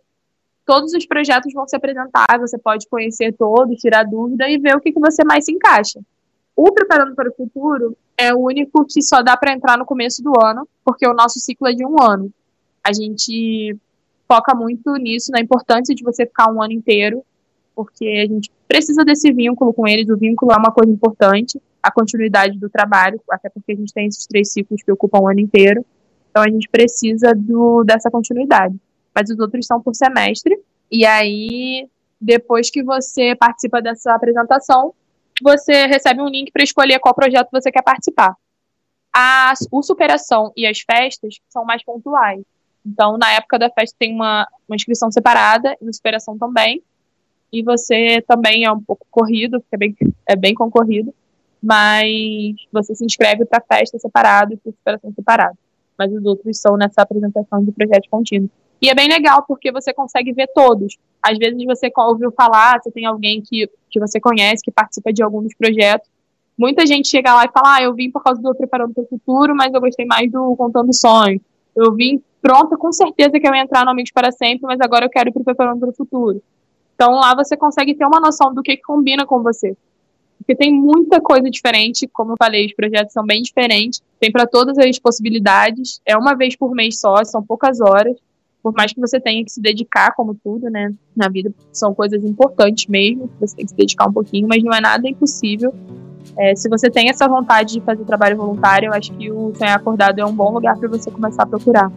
todos 0.65 0.93
os 0.93 1.07
projetos 1.07 1.53
vão 1.53 1.67
se 1.67 1.77
apresentar, 1.77 2.39
você 2.39 2.59
pode 2.59 2.89
conhecer 2.89 3.33
todos, 3.33 3.81
tirar 3.81 4.05
dúvida 4.05 4.49
e 4.49 4.59
ver 4.59 4.77
o 4.77 4.81
que, 4.81 4.93
que 4.93 5.01
você 5.01 5.25
mais 5.25 5.45
se 5.45 5.53
encaixa. 5.53 6.01
O 6.57 6.73
Preparando 6.73 7.15
para 7.15 7.29
o 7.29 7.35
Futuro 7.35 7.95
é 8.17 8.33
o 8.35 8.39
único 8.39 8.87
que 8.87 9.03
só 9.03 9.23
dá 9.23 9.37
para 9.37 9.53
entrar 9.53 9.77
no 9.77 9.85
começo 9.85 10.23
do 10.23 10.33
ano, 10.43 10.67
porque 10.83 11.07
o 11.07 11.13
nosso 11.13 11.39
ciclo 11.39 11.69
é 11.69 11.75
de 11.75 11.85
um 11.85 12.01
ano. 12.03 12.33
A 12.83 12.95
gente 12.95 13.77
foca 14.27 14.55
muito 14.55 14.95
nisso, 14.95 15.31
na 15.31 15.41
importância 15.41 15.95
de 15.95 16.03
você 16.03 16.25
ficar 16.25 16.51
um 16.51 16.63
ano 16.63 16.73
inteiro, 16.73 17.23
porque 17.75 18.07
a 18.07 18.27
gente 18.27 18.51
precisa 18.67 19.05
desse 19.05 19.31
vínculo 19.33 19.75
com 19.75 19.87
eles, 19.87 20.09
o 20.09 20.17
vínculo 20.17 20.51
é 20.51 20.57
uma 20.57 20.73
coisa 20.73 20.91
importante, 20.91 21.61
a 21.83 21.91
continuidade 21.91 22.59
do 22.59 22.71
trabalho, 22.71 23.21
até 23.31 23.51
porque 23.51 23.73
a 23.73 23.77
gente 23.77 23.93
tem 23.93 24.07
esses 24.07 24.27
três 24.27 24.51
ciclos 24.51 24.83
que 24.83 24.91
ocupam 24.91 25.21
o 25.21 25.29
ano 25.29 25.41
inteiro, 25.41 25.85
então 26.31 26.43
a 26.43 26.49
gente 26.49 26.69
precisa 26.71 27.35
do, 27.35 27.85
dessa 27.85 28.11
continuidade. 28.11 28.75
Mas 29.15 29.29
os 29.29 29.39
outros 29.39 29.67
são 29.67 29.81
por 29.81 29.95
semestre, 29.95 30.59
e 30.91 31.05
aí, 31.05 31.87
depois 32.19 32.71
que 32.71 32.83
você 32.83 33.37
participa 33.37 33.83
dessa 33.83 34.15
apresentação, 34.15 34.95
você 35.43 35.87
recebe 35.87 36.21
um 36.21 36.29
link 36.29 36.51
para 36.51 36.63
escolher 36.63 36.99
qual 36.99 37.15
projeto 37.15 37.49
você 37.53 37.71
quer 37.71 37.83
participar. 37.83 38.35
A, 39.15 39.53
o 39.71 39.83
Superação 39.83 40.53
e 40.57 40.67
as 40.67 40.81
festas 40.81 41.39
são 41.49 41.65
mais 41.65 41.85
pontuais. 41.85 42.43
Então, 42.85 43.17
na 43.19 43.33
época 43.33 43.59
da 43.59 43.71
festa 43.71 43.97
tem 43.99 44.15
uma, 44.15 44.47
uma 44.69 44.77
inscrição 44.77 45.11
separada, 45.11 45.77
e 45.81 45.85
no 45.85 45.93
Superação 45.93 46.39
também. 46.39 46.83
E 47.53 47.63
você 47.63 48.23
também 48.27 48.65
é 48.65 48.71
um 48.71 48.81
pouco 48.81 49.07
corrido, 49.11 49.61
porque 49.61 49.75
é 49.75 49.79
bem, 49.79 49.97
é 50.27 50.37
bem 50.37 50.55
concorrido, 50.55 51.15
mas 51.63 52.55
você 52.73 52.95
se 52.95 53.05
inscreve 53.05 53.45
para 53.45 53.61
festa 53.61 53.99
separado 53.99 54.55
e 54.55 54.57
para 54.57 54.73
Superação 54.73 55.13
separado. 55.15 55.59
Mas 55.99 56.13
os 56.13 56.25
outros 56.25 56.61
são 56.61 56.77
nessa 56.77 57.03
apresentação 57.03 57.65
do 57.65 57.73
projeto 57.73 58.09
contínuo. 58.11 58.51
E 58.81 58.91
é 58.91 58.95
bem 58.95 59.09
legal, 59.09 59.45
porque 59.47 59.73
você 59.73 59.93
consegue 59.93 60.33
ver 60.33 60.49
todos. 60.55 60.97
Às 61.23 61.39
vezes 61.39 61.65
você 61.65 61.91
ouviu 61.97 62.31
falar, 62.31 62.81
você 62.81 62.91
tem 62.91 63.07
alguém 63.07 63.41
que, 63.41 63.69
que 63.91 63.99
você 63.99 64.21
conhece, 64.21 64.63
que 64.63 64.71
participa 64.71 65.13
de 65.13 65.23
algum 65.23 65.43
dos 65.43 65.55
projetos. 65.55 66.09
Muita 66.57 66.87
gente 66.87 67.09
chega 67.09 67.35
lá 67.35 67.45
e 67.45 67.51
fala, 67.53 67.77
ah, 67.77 67.83
eu 67.83 67.95
vim 67.95 68.11
por 68.11 68.23
causa 68.23 68.41
do 68.41 68.55
Preparando 68.55 68.95
para 68.95 69.03
o 69.03 69.09
Futuro, 69.09 69.55
mas 69.55 69.73
eu 69.73 69.81
gostei 69.81 70.07
mais 70.07 70.31
do 70.31 70.55
Contando 70.57 70.95
Sonhos. 70.95 71.43
Eu 71.75 71.95
vim 71.95 72.23
pronta, 72.41 72.77
com 72.77 72.93
certeza 72.93 73.39
que 73.41 73.47
eu 73.47 73.55
ia 73.55 73.63
entrar 73.63 73.85
no 73.85 73.91
Amigos 73.91 74.13
para 74.13 74.31
Sempre, 74.31 74.63
mas 74.63 74.81
agora 74.81 75.07
eu 75.07 75.11
quero 75.11 75.29
ir 75.29 75.33
para 75.33 75.45
Preparando 75.45 75.81
para 75.81 75.91
o 75.91 75.95
Futuro. 75.95 76.43
Então 76.95 77.13
lá 77.13 77.35
você 77.35 77.57
consegue 77.57 77.95
ter 77.95 78.07
uma 78.07 78.21
noção 78.21 78.55
do 78.55 78.63
que, 78.63 78.77
que 78.77 78.83
combina 78.83 79.27
com 79.27 79.43
você. 79.43 79.77
Porque 80.39 80.55
tem 80.55 80.73
muita 80.73 81.21
coisa 81.21 81.51
diferente, 81.51 82.07
como 82.07 82.33
eu 82.33 82.37
falei, 82.39 82.67
os 82.67 82.75
projetos 82.75 83.13
são 83.13 83.25
bem 83.25 83.43
diferentes, 83.43 84.03
tem 84.21 84.31
para 84.31 84.47
todas 84.47 84.79
as 84.79 84.99
possibilidades, 84.99 86.01
é 86.07 86.17
uma 86.17 86.35
vez 86.35 86.55
por 86.57 86.73
mês 86.73 87.01
só, 87.01 87.25
são 87.25 87.43
poucas 87.43 87.81
horas 87.81 88.17
por 88.67 88.75
mais 88.75 88.93
que 88.93 89.01
você 89.01 89.21
tenha 89.21 89.45
que 89.45 89.53
se 89.53 89.61
dedicar, 89.61 90.13
como 90.17 90.35
tudo, 90.35 90.69
né, 90.69 90.93
na 91.15 91.29
vida, 91.29 91.55
são 91.73 91.95
coisas 91.95 92.25
importantes 92.25 92.89
mesmo, 92.89 93.31
você 93.39 93.55
tem 93.55 93.65
que 93.65 93.71
se 93.71 93.77
dedicar 93.77 94.09
um 94.09 94.13
pouquinho, 94.13 94.49
mas 94.49 94.61
não 94.61 94.73
é 94.73 94.81
nada 94.81 95.09
impossível. 95.09 95.73
É, 96.37 96.57
se 96.57 96.69
você 96.69 96.91
tem 96.91 97.09
essa 97.09 97.29
vontade 97.29 97.75
de 97.75 97.81
fazer 97.81 98.05
trabalho 98.05 98.37
voluntário, 98.37 98.89
eu 98.89 98.93
acho 98.93 99.13
que 99.13 99.31
o 99.31 99.55
Sonhar 99.55 99.77
Acordado 99.77 100.19
é 100.19 100.27
um 100.27 100.35
bom 100.35 100.53
lugar 100.53 100.77
para 100.77 100.89
você 100.89 101.13
começar 101.13 101.45
a 101.45 101.47
procurar. 101.47 101.93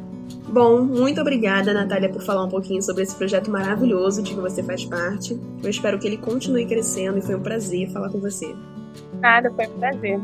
Bom, 0.47 0.83
muito 0.83 1.19
obrigada, 1.19 1.73
Natália, 1.73 2.07
por 2.07 2.21
falar 2.21 2.43
um 2.43 2.49
pouquinho 2.49 2.83
sobre 2.83 3.01
esse 3.01 3.15
projeto 3.15 3.49
maravilhoso 3.49 4.21
de 4.21 4.35
que 4.35 4.39
você 4.39 4.61
faz 4.61 4.85
parte. 4.85 5.35
Eu 5.63 5.69
espero 5.71 5.97
que 5.97 6.05
ele 6.05 6.17
continue 6.17 6.67
crescendo 6.67 7.17
e 7.17 7.21
foi 7.21 7.33
um 7.33 7.41
prazer 7.41 7.89
falar 7.89 8.11
com 8.11 8.19
você. 8.19 8.55
Nada, 9.19 9.51
foi 9.51 9.65
um 9.65 9.79
prazer. 9.79 10.19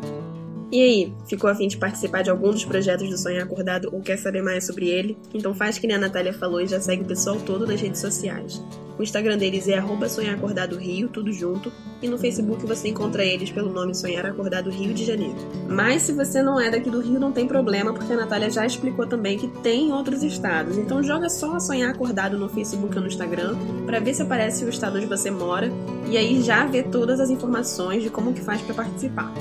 E 0.75 0.81
aí, 0.81 1.13
ficou 1.25 1.49
a 1.49 1.55
fim 1.55 1.69
de 1.69 1.77
participar 1.77 2.21
de 2.21 2.29
algum 2.29 2.51
dos 2.51 2.65
projetos 2.65 3.09
do 3.09 3.17
Sonhar 3.17 3.43
Acordado 3.43 3.87
ou 3.93 4.01
quer 4.01 4.17
saber 4.17 4.41
mais 4.41 4.65
sobre 4.65 4.89
ele? 4.89 5.17
Então 5.33 5.53
faz 5.53 5.77
que 5.77 5.87
nem 5.87 5.95
a 5.95 5.99
Natália 5.99 6.33
falou 6.33 6.59
e 6.59 6.67
já 6.67 6.81
segue 6.81 7.03
o 7.03 7.05
pessoal 7.05 7.37
todo 7.37 7.65
nas 7.65 7.79
redes 7.79 8.01
sociais. 8.01 8.61
O 8.99 9.01
Instagram 9.01 9.37
deles 9.37 9.69
é 9.69 9.81
Sonhar 10.09 10.35
Acordado 10.35 10.75
Rio, 10.75 11.07
tudo 11.07 11.31
junto, 11.31 11.71
e 12.01 12.09
no 12.09 12.17
Facebook 12.17 12.65
você 12.65 12.89
encontra 12.89 13.23
eles 13.23 13.49
pelo 13.51 13.71
nome 13.71 13.95
Sonhar 13.95 14.25
Acordado 14.25 14.69
Rio 14.69 14.93
de 14.93 15.05
Janeiro. 15.05 15.37
Mas 15.69 16.01
se 16.01 16.11
você 16.11 16.43
não 16.43 16.59
é 16.59 16.69
daqui 16.69 16.89
do 16.89 16.99
Rio, 16.99 17.21
não 17.21 17.31
tem 17.31 17.47
problema, 17.47 17.93
porque 17.93 18.11
a 18.11 18.17
Natália 18.17 18.49
já 18.49 18.65
explicou 18.65 19.07
também 19.07 19.37
que 19.37 19.47
tem 19.61 19.93
outros 19.93 20.23
estados. 20.23 20.77
Então 20.77 21.01
joga 21.01 21.29
só 21.29 21.57
Sonhar 21.57 21.91
Acordado 21.91 22.37
no 22.37 22.49
Facebook 22.49 22.93
ou 22.97 23.01
no 23.01 23.07
Instagram 23.07 23.55
para 23.85 24.01
ver 24.01 24.13
se 24.13 24.23
aparece 24.23 24.65
o 24.65 24.69
estado 24.69 24.97
onde 24.97 25.05
você 25.05 25.31
mora 25.31 25.71
e 26.09 26.17
aí 26.17 26.41
já 26.41 26.65
vê 26.65 26.83
todas 26.83 27.21
as 27.21 27.29
informações 27.29 28.03
de 28.03 28.09
como 28.09 28.33
que 28.33 28.41
faz 28.41 28.61
para 28.61 28.75
participar. 28.75 29.33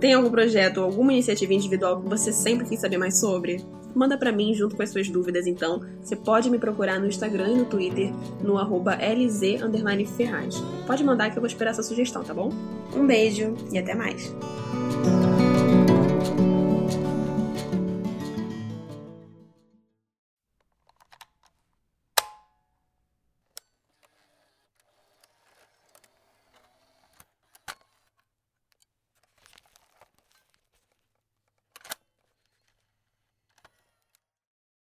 Tem 0.00 0.12
algum 0.12 0.30
projeto 0.30 0.78
ou 0.78 0.84
alguma 0.84 1.12
iniciativa 1.12 1.54
individual 1.54 2.02
que 2.02 2.08
você 2.08 2.30
sempre 2.32 2.66
quis 2.68 2.78
saber 2.78 2.98
mais 2.98 3.18
sobre? 3.18 3.64
Manda 3.94 4.18
para 4.18 4.32
mim 4.32 4.52
junto 4.52 4.76
com 4.76 4.82
as 4.82 4.90
suas 4.90 5.08
dúvidas, 5.08 5.46
então. 5.46 5.80
Você 6.02 6.14
pode 6.14 6.50
me 6.50 6.58
procurar 6.58 7.00
no 7.00 7.06
Instagram 7.06 7.48
e 7.48 7.54
no 7.56 7.64
Twitter, 7.64 8.12
no 8.42 8.58
arroba. 8.58 8.98
Pode 10.86 11.04
mandar 11.04 11.30
que 11.30 11.38
eu 11.38 11.40
vou 11.40 11.48
esperar 11.48 11.74
sua 11.74 11.84
sugestão, 11.84 12.22
tá 12.22 12.34
bom? 12.34 12.52
Um 12.94 13.06
beijo 13.06 13.54
e 13.72 13.78
até 13.78 13.94
mais! 13.94 14.34